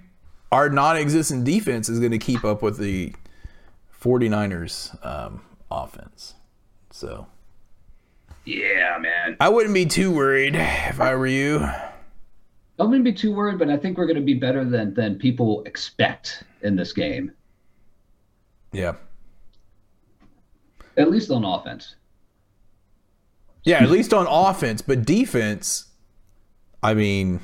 [0.52, 3.14] our non-existent defense is going to keep up with the
[4.02, 6.36] 49ers um, offense.
[6.92, 7.28] So
[8.46, 9.38] Yeah, man.
[9.40, 11.68] I wouldn't be too worried if I were you.
[12.82, 15.20] I wouldn't be too worried, but I think we're going to be better than than
[15.20, 17.32] people expect in this game,
[18.72, 18.94] Yeah.
[20.98, 21.96] at least on offense.
[23.64, 25.90] Yeah, at least on offense, but defense,
[26.82, 27.40] I mean,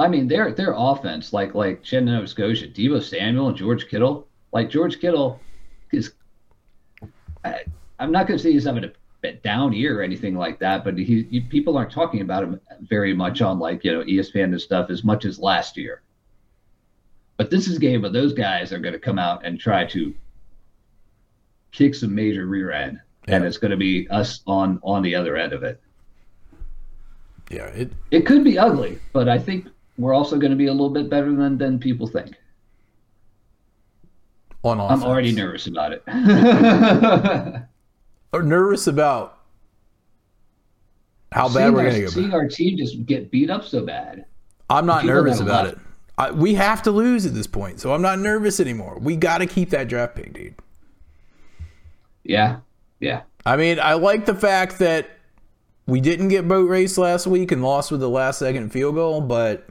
[0.00, 4.26] I mean, their their offense, like like Shannon Nova Scotia, Deebo Samuel and George Kittle.
[4.52, 5.38] Like George Kittle
[5.92, 6.14] is,
[7.44, 7.60] I,
[8.00, 8.90] I'm not going to say he's having a
[9.42, 13.14] down year or anything like that, but he, he people aren't talking about him very
[13.14, 16.02] much on like you know ESPN and stuff as much as last year.
[17.36, 19.84] But this is a game where those guys are going to come out and try
[19.86, 20.14] to
[21.70, 25.36] kick some major rear end, and it's going to be us on on the other
[25.36, 25.80] end of it.
[27.50, 29.68] Yeah, it It could be ugly, but I think
[29.98, 32.34] we're also going to be a little bit better than than people think.
[34.64, 35.02] on offense.
[35.02, 36.02] I'm already nervous about it.
[38.32, 39.38] Or nervous about
[41.32, 42.06] how bad seeing we're going to go.
[42.08, 44.24] seeing our team just get beat up so bad.
[44.70, 45.76] I'm not people nervous about left.
[45.76, 45.82] it.
[46.18, 48.98] I, we have to lose at this point, so I'm not nervous anymore.
[49.00, 50.54] We got to keep that draft pick, dude.
[52.22, 52.58] Yeah,
[53.00, 53.22] yeah.
[53.44, 55.08] I mean, I like the fact that
[55.86, 59.20] we didn't get boat race last week and lost with the last second field goal,
[59.20, 59.66] but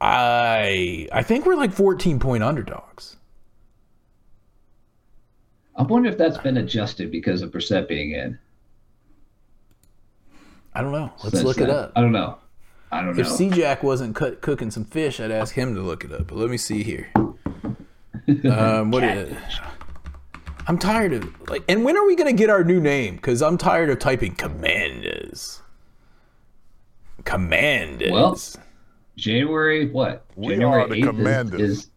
[0.00, 3.16] I I think we're like 14 point underdogs.
[5.76, 8.38] I wonder if that's been adjusted because of Brissett being in.
[10.74, 11.10] I don't know.
[11.22, 11.92] Let's Since look it up.
[11.96, 12.38] I don't know.
[12.92, 13.20] I don't know.
[13.20, 16.28] If C-Jack wasn't cut, cooking some fish, I'd ask him to look it up.
[16.28, 17.10] But let me see here.
[18.44, 19.36] Um, what is
[20.66, 21.62] I'm tired of like.
[21.68, 23.14] And when are we gonna get our new name?
[23.14, 25.62] Because I'm tired of typing commanders.
[27.24, 28.10] Commanders.
[28.10, 28.36] Well,
[29.16, 30.26] January what?
[30.34, 31.60] We January are the 8th is- commanders.
[31.60, 31.90] Is,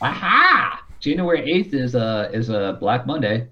[0.00, 0.82] aha!
[1.00, 3.48] January eighth is uh is a Black Monday,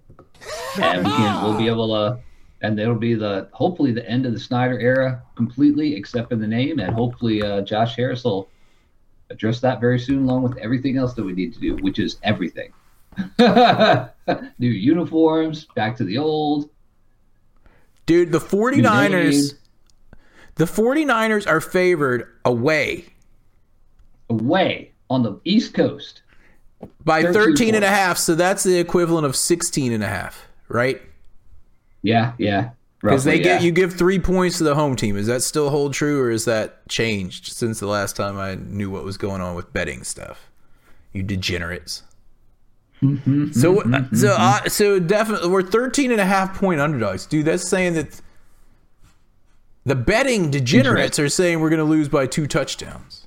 [0.81, 2.19] and we can we'll be able to,
[2.63, 6.47] and it'll be the hopefully the end of the Snyder era completely, except for the
[6.47, 8.49] name, and hopefully uh, Josh Harris will
[9.31, 12.19] address that very soon, along with everything else that we need to do, which is
[12.23, 12.73] everything.
[13.39, 16.71] New uniforms, back to the old.
[18.07, 19.55] Dude, the 49ers
[20.57, 23.05] the 49ers are favored away
[24.31, 26.23] away on the East Coast.
[27.05, 30.47] By 13 13 and a half, so that's the equivalent of 16 and a half,
[30.69, 31.01] right?
[32.03, 32.71] Yeah, yeah.
[33.01, 33.67] Because they get yeah.
[33.67, 35.17] you give 3 points to the home team.
[35.17, 38.91] Is that still hold true or is that changed since the last time I knew
[38.91, 40.51] what was going on with betting stuff?
[41.13, 42.03] You degenerates.
[43.03, 43.83] Mm-hmm, so
[44.15, 47.27] so uh, so definitely we're 13 and a half point underdogs.
[47.27, 48.21] Dude, that's saying that
[49.85, 53.27] the betting degenerates are saying we're going to lose by two touchdowns.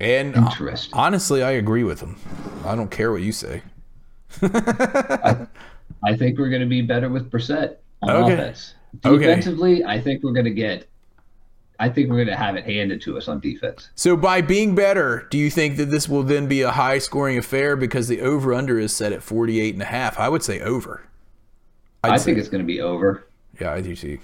[0.00, 0.92] And uh, Interesting.
[0.98, 2.16] honestly, I agree with them.
[2.64, 3.62] I don't care what you say.
[4.42, 8.32] I think we're going to be better with Brissett on Okay.
[8.34, 8.74] offense.
[9.04, 9.18] Okay.
[9.26, 10.86] Defensively, I think we're going to get.
[11.78, 13.88] I think we're going to have it handed to us on defense.
[13.94, 17.38] So by being better, do you think that this will then be a high scoring
[17.38, 20.18] affair because the over under is set at 48 and a half?
[20.18, 21.06] I would say over.
[22.04, 23.26] I'd i say- think it's going to be over.
[23.60, 24.18] yeah, I do too.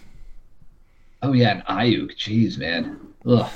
[1.22, 2.16] Oh yeah, and Aiyuk.
[2.16, 2.98] Jeez, man.
[3.26, 3.50] Ugh.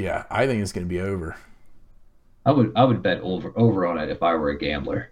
[0.00, 1.36] Yeah, I think it's going to be over.
[2.46, 5.10] I would I would bet over over on it if I were a gambler.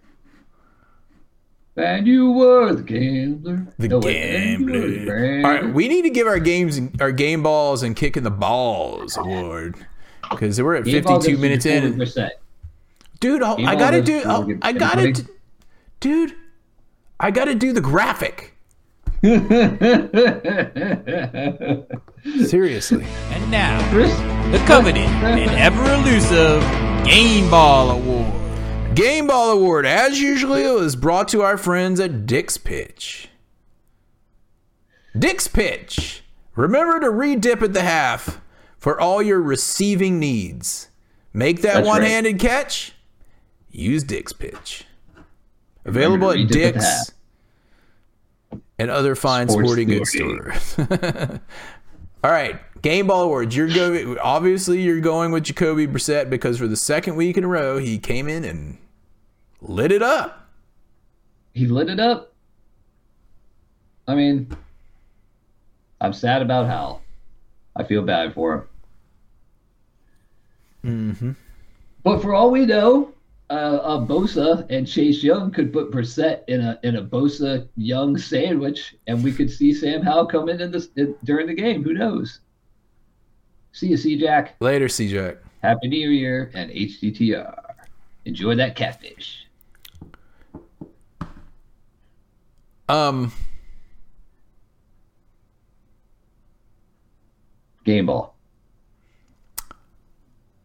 [1.75, 3.67] And you were the gambler.
[3.77, 5.41] The No, wait, you were the gambler.
[5.45, 9.15] All right, we need to give our games, our game balls, and kicking the balls
[9.15, 9.75] award
[10.29, 11.83] because we're at Game 52 minutes in.
[11.83, 12.29] Jacoby And, Brissett.
[13.21, 14.21] dude, I gotta do.
[14.21, 14.59] to I'll- Morgan.
[14.61, 15.23] I gotta, Anybody?
[15.23, 15.29] d-
[16.01, 16.33] dude.
[17.19, 18.48] I gotta do the graphic.
[22.47, 23.05] Seriously.
[23.31, 23.79] And now,
[24.51, 26.61] the coveted and ever elusive
[27.05, 28.95] Game Ball Award.
[28.95, 33.27] Game Ball Award, as usually, is brought to our friends at Dick's Pitch.
[35.17, 36.23] Dick's Pitch.
[36.55, 38.39] Remember to re-dip at the half
[38.77, 40.87] for all your receiving needs.
[41.33, 42.93] Make that That's one-handed catch.
[43.69, 44.85] Use Dick's Pitch.
[45.85, 47.11] Available at to at Dick's
[48.79, 50.75] and other fine Sports sporting goods stores.
[52.23, 53.55] All right, Game Ball Awards.
[53.55, 54.17] You're going.
[54.17, 57.99] Obviously, you're going with Jacoby Brissett because for the second week in a row, he
[57.99, 58.77] came in and
[59.61, 60.49] lit it up.
[61.53, 62.33] he lit it up.
[64.07, 64.49] I mean,
[66.01, 67.01] I'm sad about Howell.
[67.75, 68.63] I feel bad for him.
[70.83, 71.31] Mm-hmm.
[72.03, 73.13] But for all we know,
[73.49, 78.17] uh, uh, Bosa and Chase Young could put Brissett in a in a Bosa Young
[78.17, 81.83] sandwich, and we could see Sam Howell come in, in this in, during the game.
[81.83, 82.39] Who knows?
[83.71, 84.55] See you, C Jack.
[84.59, 85.37] Later, C-Jack.
[85.61, 87.63] Happy New Year and HTTR.
[88.25, 89.47] Enjoy that catfish.
[92.87, 93.31] Um,
[97.85, 98.38] Game ball.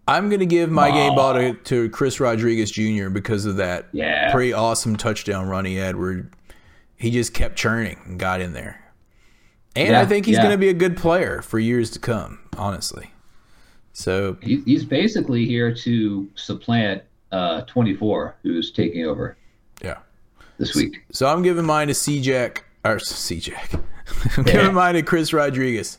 [0.07, 3.09] I'm gonna give my game ball to, to Chris Rodriguez Jr.
[3.09, 4.31] because of that Yeah.
[4.33, 6.29] pretty awesome touchdown run he had where
[6.97, 8.81] he just kept churning and got in there.
[9.77, 10.43] And Yeah, I think he's yeah.
[10.43, 13.11] gonna be a good player for years to come, honestly.
[13.93, 17.03] So He, he's basically here to supplant
[17.33, 19.37] uh, 24, who's taking over
[19.83, 19.99] yeah.
[20.59, 21.03] this week.
[21.13, 23.73] So I'm giving mine to C Jack or C Jack.
[24.37, 25.99] I'm giving mine to Chris Rodriguez.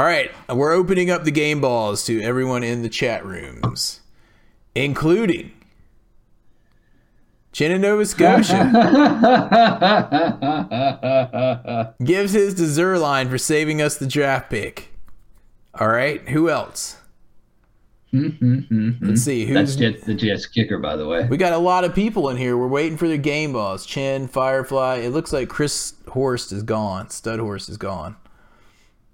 [0.00, 4.00] All right, we're opening up the game balls to everyone in the chat rooms,
[4.74, 5.52] including
[7.52, 8.64] Chin in Nova Scotia
[12.02, 14.88] gives his to Zuerlein for saving us the draft pick.
[15.78, 16.96] All right, who else?
[18.14, 19.06] Mm-hmm.
[19.06, 19.80] Let's see That's who's.
[19.80, 21.26] Jet, the Jets kicker, by the way.
[21.26, 22.56] We got a lot of people in here.
[22.56, 23.84] We're waiting for their game balls.
[23.84, 25.00] Chin, Firefly.
[25.00, 27.10] It looks like Chris Horst is gone.
[27.10, 28.16] Stud Horst is gone.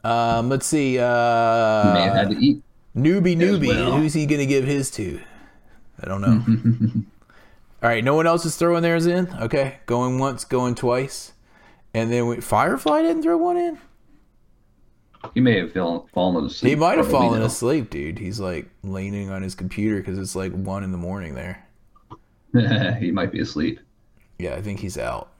[0.07, 0.95] Um, let's see.
[0.95, 2.63] Have had Uh, to eat.
[2.97, 3.69] newbie, newbie.
[3.69, 3.97] well.
[3.99, 5.21] Who's he gonna give his to?
[6.03, 6.43] I don't know.
[7.83, 9.29] All right, no one else is throwing theirs in.
[9.41, 11.33] Okay, going once, going twice,
[11.95, 13.79] and then we, Firefly didn't throw one in.
[15.35, 16.71] He may have fallen asleep.
[16.71, 18.19] He might have for all we fallen asleep, dude.
[18.19, 21.67] He's like leaning on his computer because it's like one in the morning there.
[23.01, 23.81] he might be asleep.
[24.39, 25.33] Yeah, I think he's out.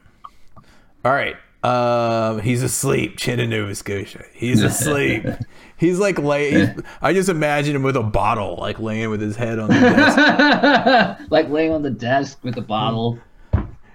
[1.05, 1.37] All right.
[1.67, 3.17] Um, he's asleep.
[3.19, 4.25] Chin in Nova Scotia.
[4.33, 5.25] He's asleep.
[5.77, 6.51] he's like lay.
[6.51, 9.75] he's- I just imagine him with a bottle, like laying with his head on the
[9.75, 11.21] desk.
[11.31, 13.19] like laying on the desk with a bottle.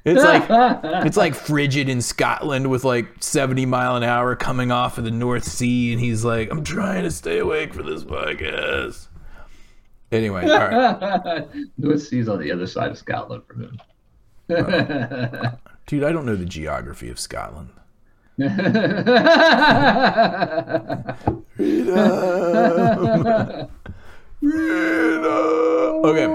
[0.04, 0.46] It's like
[1.06, 5.12] it's like frigid in Scotland with like 70 mile an hour coming off of the
[5.12, 9.08] North Sea, and he's like, "I'm trying to stay awake for this podcast."
[10.12, 11.48] Anyway, all right,
[11.78, 13.80] North Sea's on the other side of Scotland from him.
[15.86, 16.04] Dude.
[16.04, 17.70] I don't know the geography of Scotland.
[18.38, 18.50] Freedom.
[24.40, 25.28] Freedom.
[26.04, 26.28] Okay.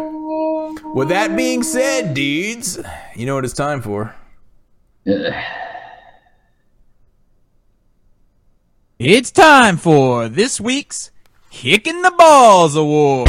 [0.95, 2.79] With that being said, dudes,
[3.15, 4.15] you know what it's time for.
[8.99, 11.11] It's time for this week's
[11.51, 13.29] Kicking the Balls Award.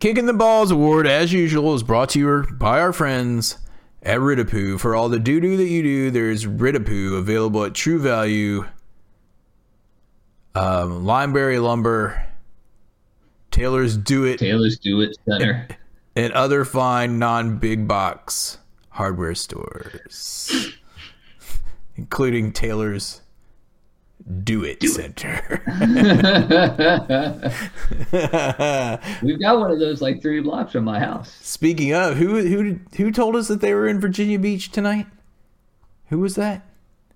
[0.00, 3.58] Kicking the Balls Award, as usual, is brought to you by our friends
[4.02, 4.78] at Ridapoo.
[4.78, 8.64] For all the doo doo that you do, there's Ridapoo available at True Value,
[10.54, 12.24] um, Limeberry Lumber,
[13.50, 15.66] Taylor's Do It, Taylor's Do It Center.
[16.14, 18.58] and other fine non big box
[18.90, 20.74] hardware stores,
[21.96, 23.22] including Taylor's
[24.44, 25.62] Do It Center.
[29.22, 31.34] We've got one of those like three blocks from my house.
[31.40, 35.06] Speaking of, who who who told us that they were in Virginia Beach tonight?
[36.10, 36.66] Who was that?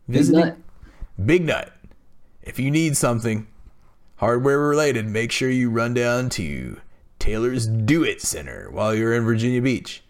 [0.08, 0.56] Isn't that-
[1.24, 1.70] Big Nut.
[2.42, 3.46] If you need something
[4.16, 6.80] hardware related, make sure you run down to
[7.18, 10.02] Taylor's Do It Center while you're in Virginia Beach.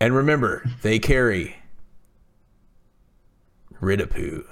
[0.00, 1.56] And remember, they carry
[3.80, 4.44] Ridapoo.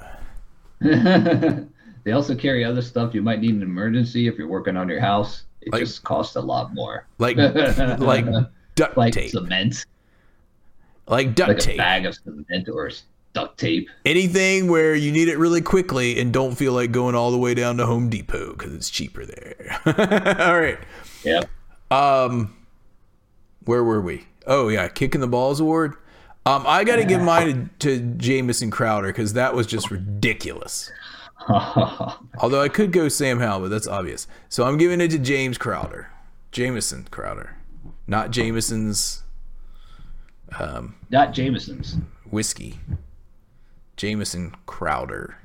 [2.05, 4.89] they also carry other stuff you might need in an emergency if you're working on
[4.89, 5.45] your house.
[5.63, 7.07] It Like- just costs a lot more.
[7.19, 7.37] Like
[7.99, 8.27] like
[8.75, 9.31] duct Like tape.
[9.31, 9.85] cement,
[11.09, 11.79] Like duct like a tape.
[11.79, 12.91] bag of cement or
[13.33, 13.89] duct tape.
[14.05, 17.55] Anything where you need it really quickly and don't feel like going all the way
[17.55, 19.81] down to Home Depot because it's cheaper there.
[20.39, 20.79] all right.
[21.25, 21.49] Yep.
[21.91, 22.55] Um,
[23.65, 24.27] where were we?
[24.47, 25.95] Oh yeah, kicking the balls award.
[26.47, 30.91] Um, I got to give mine to, to Jamison Crowder because that was just ridiculous.
[31.49, 34.29] Although I could go Sam Howell, but that's obvious.
[34.49, 36.09] So I'm giving it to James Crowder,
[36.53, 37.57] Jamison Crowder,
[38.07, 39.25] not Jameson's
[41.11, 41.97] Not Jameson's.
[42.31, 42.79] whiskey.
[43.97, 45.39] Jamison Crowder.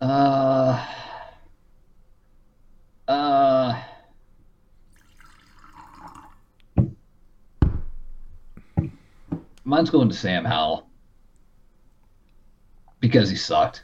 [0.00, 0.86] Uh.
[3.08, 3.82] Uh.
[9.66, 10.86] Mine's going to Sam Howell
[13.00, 13.82] because he sucked.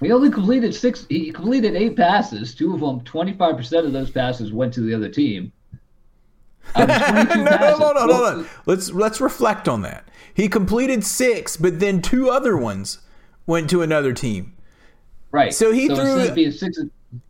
[0.00, 1.04] He only completed six.
[1.08, 2.54] He completed eight passes.
[2.54, 5.52] Two of them, twenty-five percent of those passes went to the other team.
[6.76, 8.46] Out of 22 no, no, on, hold on.
[8.64, 10.08] Let's let's reflect on that.
[10.32, 13.00] He completed six, but then two other ones
[13.44, 14.56] went to another team.
[15.32, 15.52] Right.
[15.52, 16.32] So he threw-.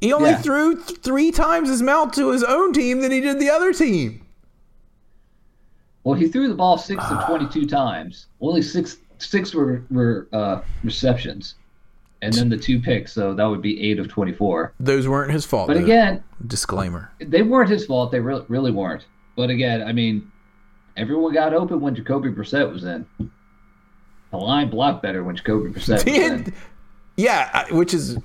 [0.00, 3.38] He only threw th- three times as amount to his own team than he did
[3.38, 4.23] the other team.
[6.04, 7.20] Well, he threw the ball six Ah.
[7.20, 8.26] to twenty-two times.
[8.40, 11.54] Only six six were were uh, receptions,
[12.22, 13.12] and then the two picks.
[13.12, 14.74] So that would be eight of twenty-four.
[14.78, 15.68] Those weren't his fault.
[15.68, 15.84] But though.
[15.84, 17.10] again, disclaimer.
[17.20, 18.12] they weren't his fault.
[18.12, 19.06] They really really weren't.
[19.36, 20.30] But again, I mean,
[20.96, 23.06] everyone got open when Jacoby Brissett was in.
[24.30, 26.42] The line blocked better when Jacoby Brissett was in.
[26.44, 26.54] Did-
[27.16, 28.18] yeah, which is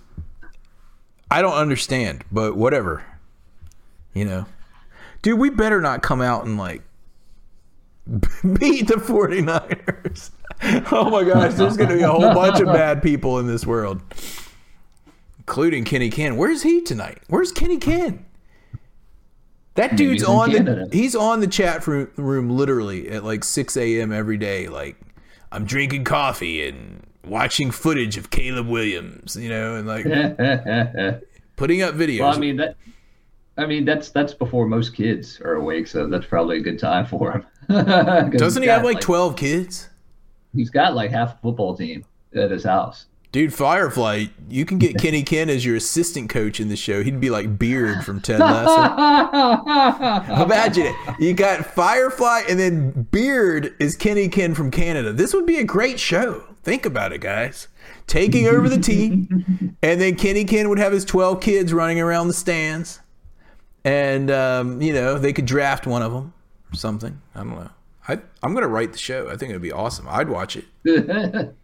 [1.31, 3.03] I don't understand, but whatever.
[4.13, 4.45] You know.
[5.21, 6.81] Dude, we better not come out and like
[8.59, 10.31] beat the 49ers.
[10.91, 13.65] Oh my gosh, there's going to be a whole bunch of bad people in this
[13.65, 14.01] world.
[15.37, 16.35] including Kenny Ken.
[16.35, 17.19] Where's he tonight?
[17.29, 18.25] Where's Kenny Ken?
[19.75, 24.11] That dude's on the he's on the chat room, room literally at like 6 a.m.
[24.11, 24.67] every day.
[24.67, 24.97] Like
[25.53, 30.03] I'm drinking coffee and watching footage of Caleb Williams, you know, and like
[31.55, 32.19] putting up videos.
[32.19, 32.75] well, I mean that.
[33.57, 37.05] I mean that's that's before most kids are awake, so that's probably a good time
[37.05, 37.45] for him.
[38.37, 39.89] Doesn't he have got, like 12 kids?
[40.55, 42.03] He's got like half a football team
[42.35, 43.05] at his house.
[43.31, 47.03] Dude, Firefly, you can get Kenny Ken as your assistant coach in the show.
[47.03, 48.81] He'd be like Beard from Ted Lasso.
[50.43, 50.95] Imagine it.
[51.19, 55.13] You got Firefly and then Beard is Kenny Ken from Canada.
[55.13, 56.43] This would be a great show.
[56.63, 57.67] Think about it, guys.
[58.07, 62.29] Taking over the team, and then Kenny Ken would have his 12 kids running around
[62.29, 62.99] the stands.
[63.85, 66.33] And, um, you know, they could draft one of them
[66.73, 67.21] something.
[67.35, 67.69] I don't know.
[68.07, 69.29] I, I'm going to write the show.
[69.29, 70.07] I think it would be awesome.
[70.09, 70.65] I'd watch it.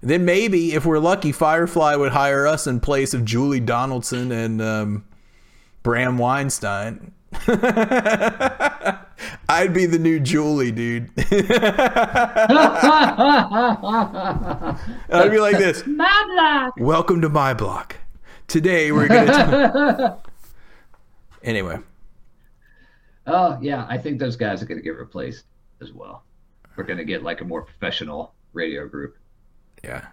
[0.00, 4.62] Then maybe, if we're lucky, Firefly would hire us in place of Julie Donaldson and
[4.62, 5.04] um,
[5.82, 7.10] Bram Weinstein.
[9.48, 11.10] I'd be the new Julie, dude.
[15.10, 15.82] I'd be like this.
[16.78, 17.96] Welcome to my block.
[18.46, 20.18] Today we're gonna.
[21.42, 21.78] anyway,
[23.28, 25.44] Oh yeah, I think those guys are going to get replaced
[25.80, 26.24] as well.
[26.76, 29.16] We're going to get like a more professional radio group.
[29.84, 30.06] yeah.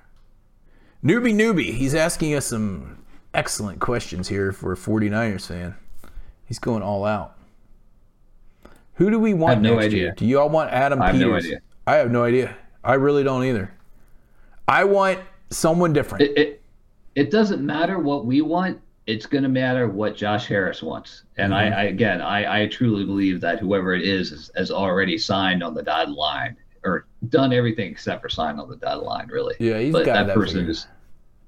[1.03, 5.76] Newbie newbie, he's asking us some excellent questions here for a 49ers fan.
[6.45, 7.36] He's going all out.
[8.95, 9.99] Who do we want have no next idea.
[9.99, 10.13] year?
[10.18, 11.61] Do you all want Adam I have no idea.
[11.86, 12.55] I have no idea.
[12.84, 13.72] I really don't either.
[14.68, 15.20] I want
[15.51, 16.24] someone different.
[16.24, 16.61] It it,
[17.13, 18.82] it doesn't matter what we want.
[19.08, 21.24] It's going to matter what Josh Harris wants.
[21.38, 21.80] And I, mm-hmm.
[21.80, 25.74] I again, I, I truly believe that whoever it is, is has already signed on
[25.74, 29.28] the dotted line or done everything except for sign on the dotted line.
[29.28, 29.56] Really.
[29.60, 30.88] Yeah, he's but got that that person is.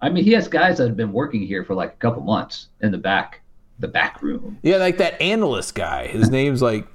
[0.02, 2.68] I mean, he has guys that have been working here for like a couple months
[2.82, 3.42] in the back,
[3.80, 4.60] the back room.
[4.62, 6.06] Yeah, like that analyst guy.
[6.08, 6.88] His name's like,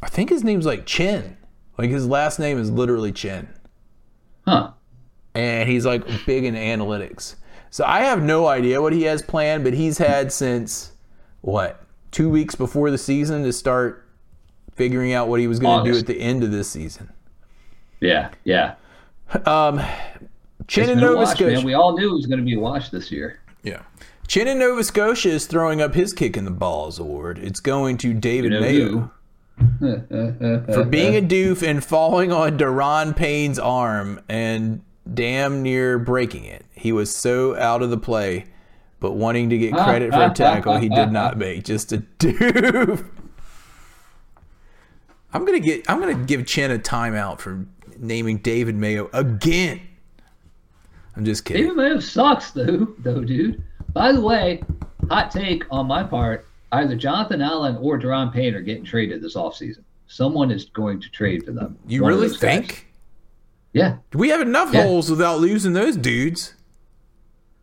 [0.00, 1.36] I think his name's like Chin.
[1.76, 3.48] Like his last name is literally Chin.
[4.44, 4.72] Huh.
[5.34, 7.36] and he's like big in analytics.
[7.70, 10.92] So I have no idea what he has planned, but he's had since
[11.40, 14.06] what two weeks before the season to start
[14.74, 17.12] figuring out what he was going to do at the end of this season.
[18.00, 18.30] Yeah.
[18.44, 18.74] Yeah.
[19.44, 19.80] Um,
[20.66, 21.26] Chin in Nova man.
[21.26, 21.60] Scotia.
[21.64, 23.40] We all knew it was going to be a wash this year.
[23.62, 23.82] yeah,
[24.26, 27.38] Chin in Nova Scotia is throwing up his kick in the balls award.
[27.38, 29.10] It's going to David You know Mayo
[30.74, 34.82] for being a doof and falling on Daron Payne's arm and
[35.14, 36.64] damn near breaking it.
[36.72, 38.46] He was so out of the play,
[39.00, 41.64] but wanting to get ah, credit for a ah, ah, tackle he did not make.
[41.64, 43.08] Just a doof.
[45.32, 45.88] I'm gonna get.
[45.90, 47.66] I'm gonna give Chen a timeout for
[47.98, 49.80] naming David Mayo again.
[51.16, 51.64] I'm just kidding.
[51.64, 53.62] David Mayo sucks, though, though, dude.
[53.92, 54.62] By the way,
[55.10, 59.34] hot take on my part: either Jonathan Allen or Daron Payne are getting traded this
[59.36, 59.82] offseason.
[60.06, 61.76] Someone is going to trade for them.
[61.86, 62.68] You One really think?
[62.68, 62.82] guys.
[63.72, 64.82] Yeah, We have enough Yeah.
[64.84, 66.54] holes without losing those dudes.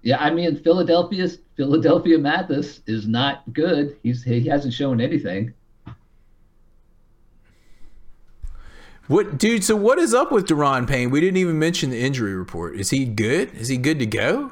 [0.03, 0.17] yeah.
[0.23, 3.97] I mean, Philadelphia's Phidarian Mathis is not good.
[4.03, 5.53] He's he hasn't shown anything.
[9.07, 9.63] What, dude?
[9.63, 11.11] So what is up with Daron Payne?
[11.11, 12.75] We didn't even mention the injury report.
[12.79, 13.53] Is he good?
[13.53, 14.51] Is he good to go?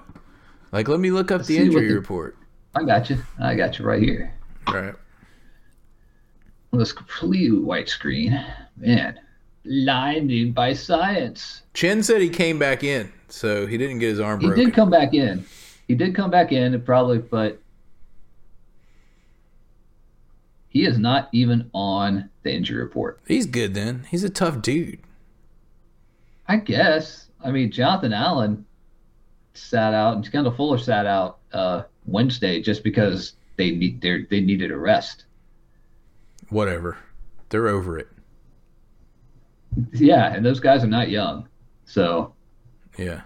[0.72, 2.38] Like, let me look up the see what injury the- report.
[2.76, 3.18] I got you.
[3.39, 4.34] I got you right here.
[4.68, 4.95] All right.
[6.72, 8.43] This complete white screen,
[8.78, 9.20] man.
[9.66, 11.61] Blinded by science.
[11.74, 14.59] Chen said he came back in, so he didn't get his arm He broken.
[14.59, 15.45] He did come back in.
[15.88, 17.59] He did come back in, probably, but
[20.70, 23.20] he is not even on the injury report.
[23.28, 24.05] He's good then.
[24.09, 24.99] He's a tough dude.
[26.47, 27.28] I guess.
[27.43, 28.66] I mean, Jonathan Allen
[29.53, 34.72] sat out, and Kendall Fuller sat out uh, Wednesday just because they need they needed
[34.72, 35.26] a rest.
[36.49, 36.97] Whatever.
[37.49, 38.07] They're over it.
[39.93, 41.47] Yeah, and those guys are not young,
[41.86, 42.34] so
[42.97, 43.21] Yeah.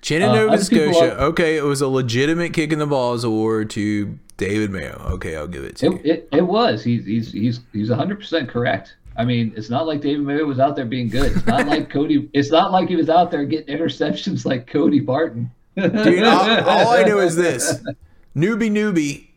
[0.00, 1.16] Chen in Uh, Nova Scotia.
[1.16, 5.00] are- Okay, it was a legitimate kick in the balls award to David Mayo.
[5.12, 6.12] Okay, I'll give it to it you.
[6.12, 6.82] it, it was.
[6.82, 8.96] He's he's he's he's hundred percent correct.
[9.16, 11.36] I mean, it's not like David Mayo was out there being good.
[11.36, 12.28] It's not like Cody.
[12.32, 15.50] It's not like he was out there getting interceptions like Cody Barton.
[15.76, 17.80] Dude, all, all I know is this.
[18.36, 19.28] Newbie, newbie,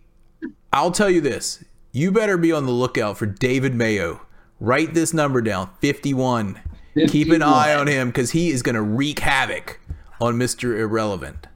[0.73, 1.63] I'll tell you this.
[1.91, 4.21] You better be on the lookout for David Mayo.
[4.65, 6.59] Write this number down 51.
[7.07, 9.79] Keep an eye on him because he is going to wreak havoc
[10.19, 10.77] on Mr.
[10.79, 11.47] Irrelevant.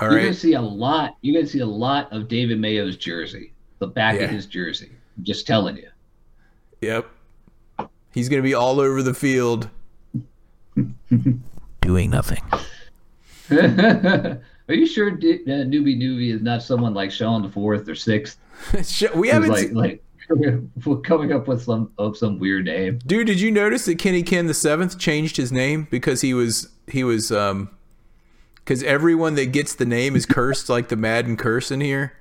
[0.00, 1.16] All You're gonna see a lot.
[1.22, 4.22] You're gonna see a lot of David Mayo's jersey, the back Yeah.
[4.24, 4.90] of his jersey.
[5.16, 5.88] I'm just telling you.
[6.82, 7.06] Yep.
[8.12, 9.70] He's going to be all over the field
[11.80, 12.42] doing nothing.
[13.50, 14.40] Are
[14.74, 18.38] you sure D- uh, newbie newbie is not someone like Sean the fourth or sixth?
[19.14, 19.50] We haven't.
[19.50, 20.02] like se- like
[21.04, 22.98] coming up with some of some weird name.
[23.06, 26.68] Dude, did you notice that Kenny Ken the seventh changed his name because he was
[26.88, 27.70] he was um
[28.56, 32.14] because everyone that gets the name is cursed like the Madden curse in here,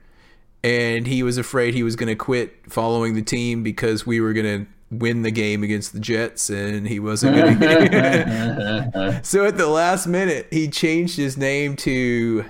[0.63, 4.31] and he was afraid he was going to quit following the team because we were
[4.31, 9.19] going to win the game against the Jets, and he wasn't going to.
[9.23, 12.45] so at the last minute, he changed his name to.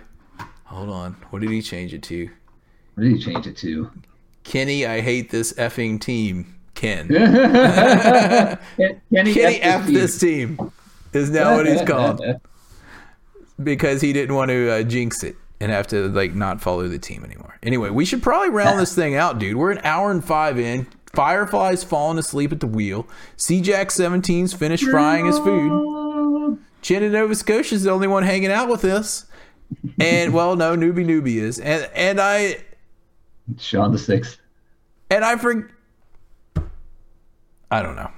[0.65, 2.29] Hold on, what did he change it to?
[2.95, 3.89] What did he change it to?
[4.45, 6.55] Kenny, I hate this effing team.
[6.75, 7.07] Ken.
[8.77, 9.87] Kenny, Kenny F.
[9.87, 10.71] This team
[11.13, 12.21] is now what he's called
[13.63, 16.99] because he didn't want to uh, jinx it and have to like not follow the
[16.99, 17.57] team anymore.
[17.63, 19.57] Anyway, we should probably round this thing out, dude.
[19.57, 20.87] We're an hour and five in.
[21.13, 23.07] Firefly's falling asleep at the wheel.
[23.37, 26.59] C-Jack 17's finished frying his food.
[26.81, 29.25] Chin in Nova Scotia's the only one hanging out with us.
[29.99, 31.57] And well, no, newbie newbie is.
[31.57, 32.57] And and I
[33.57, 34.39] Sean the sixth.
[35.09, 35.69] and I for
[37.71, 38.11] I don't know.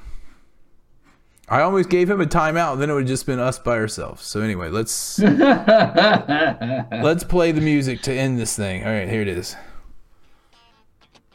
[1.50, 3.78] I almost gave him a timeout, and then it would have just been us by
[3.78, 4.26] ourselves.
[4.26, 8.84] So anyway, let's let's play the music to end this thing.
[8.84, 9.56] All right, here it is.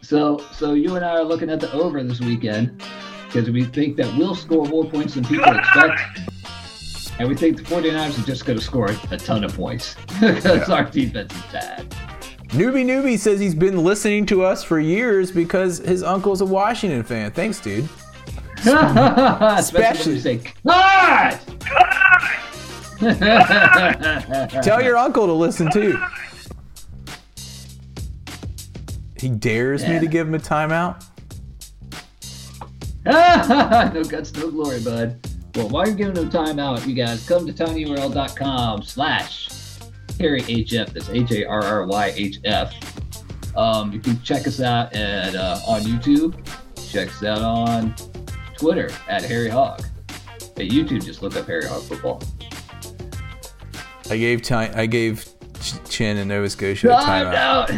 [0.02, 2.82] So, so you and I are looking at the over this weekend
[3.26, 6.02] because we think that we'll score more points than people expect.
[7.18, 10.68] And we think the 49ers are just going to score a ton of points because
[10.68, 11.94] our defense is bad.
[12.52, 17.02] Newbie Newbie says he's been listening to us for years because his uncle's a Washington
[17.02, 17.30] fan.
[17.30, 17.88] Thanks, dude.
[18.66, 21.40] Especially say, God!
[24.62, 25.98] Tell your uncle to listen too.
[29.16, 31.02] He dares me to give him a timeout.
[33.94, 35.26] no guts, no glory, bud.
[35.54, 39.48] Well, while you're giving them time out, you guys come to tinyurl.com slash
[40.18, 40.92] Harry HF.
[40.92, 42.74] That's H A R R Y H F.
[43.56, 46.34] Um, you can check us out at uh, on YouTube.
[46.90, 47.94] Check us out on
[48.56, 49.82] Twitter at Harry Hog.
[50.56, 52.22] At YouTube, just look up Harry Hog Football.
[54.10, 54.72] I gave time.
[54.74, 55.24] I gave
[55.60, 57.70] Ch- Chin and Nova Scotia a Time timeout.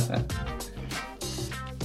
[0.00, 0.28] out.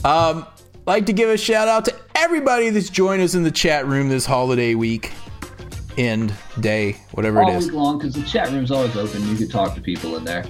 [0.06, 0.46] Um,
[0.86, 4.08] like to give a shout out to everybody that's joined us in the chat room
[4.08, 5.12] this holiday week,
[5.98, 7.66] end day, whatever All it is.
[7.66, 9.28] week long because the chat room's always open.
[9.30, 10.46] You can talk to people in there.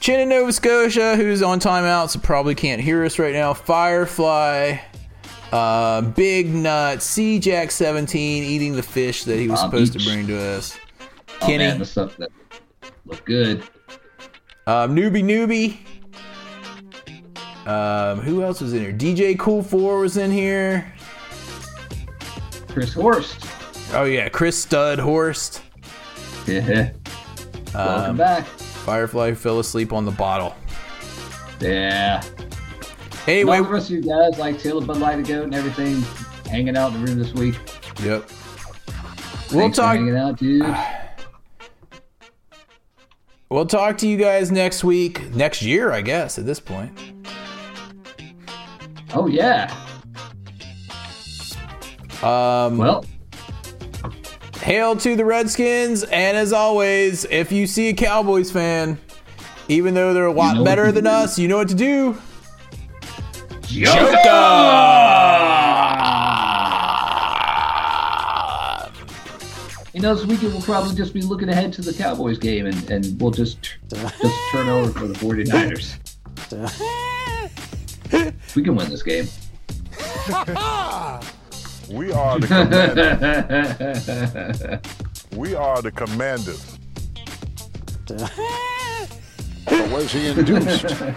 [0.00, 3.52] Chin in Nova Scotia, who's on timeout, so probably can't hear us right now.
[3.52, 4.78] Firefly,
[5.52, 10.04] uh, Big Nut, C Jack 17 eating the fish that he was Bob supposed Beach.
[10.04, 10.78] to bring to us.
[11.40, 11.58] Oh Kenny.
[11.58, 12.30] man, the stuff that
[13.04, 13.62] look good.
[14.66, 15.78] Um, newbie Newbie.
[17.68, 18.92] Um, who else was in here?
[18.92, 20.90] DJ Cool 4 was in here.
[22.68, 23.44] Chris Horst.
[23.92, 25.62] Oh, yeah, Chris Stud Horst.
[26.46, 26.90] Yeah.
[27.74, 28.46] Welcome Um, back.
[28.46, 30.54] Firefly fell asleep on the bottle.
[31.60, 32.22] Yeah.
[33.26, 36.02] Anyway, All the rest of you guys like Taylor Bud Light Goat and everything
[36.50, 37.56] hanging out in the room this week.
[38.02, 38.28] yep.
[39.50, 39.96] We'll Thanks for talk.
[39.96, 40.62] hanging out, dude.
[43.50, 46.38] We'll talk to you guys next week, next year, I guess.
[46.38, 46.92] At this point,
[49.14, 49.74] Oh yeah.
[52.22, 53.06] um, Well,
[54.68, 58.98] hail to the Redskins, and as always, if you see a Cowboys fan,
[59.66, 61.10] even though they're a lot know better than do.
[61.10, 62.18] us, you know what to do.
[63.70, 63.86] you
[70.02, 73.18] know, this weekend we'll probably just be looking ahead to the Cowboys game and, and
[73.18, 74.16] we'll just just
[74.52, 75.96] turn over for the 49ers.
[78.54, 79.26] we can win this game.
[81.90, 84.80] We are the commanders.
[85.38, 86.78] we are the commanders.
[89.70, 90.86] Or was he induced?
[90.86, 91.14] I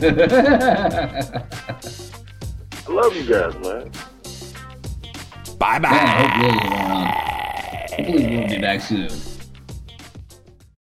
[2.88, 3.92] love you guys, man.
[5.56, 5.80] Bye bye.
[5.80, 7.06] Man, I hope Will's around.
[7.90, 9.08] Hopefully we'll be back soon.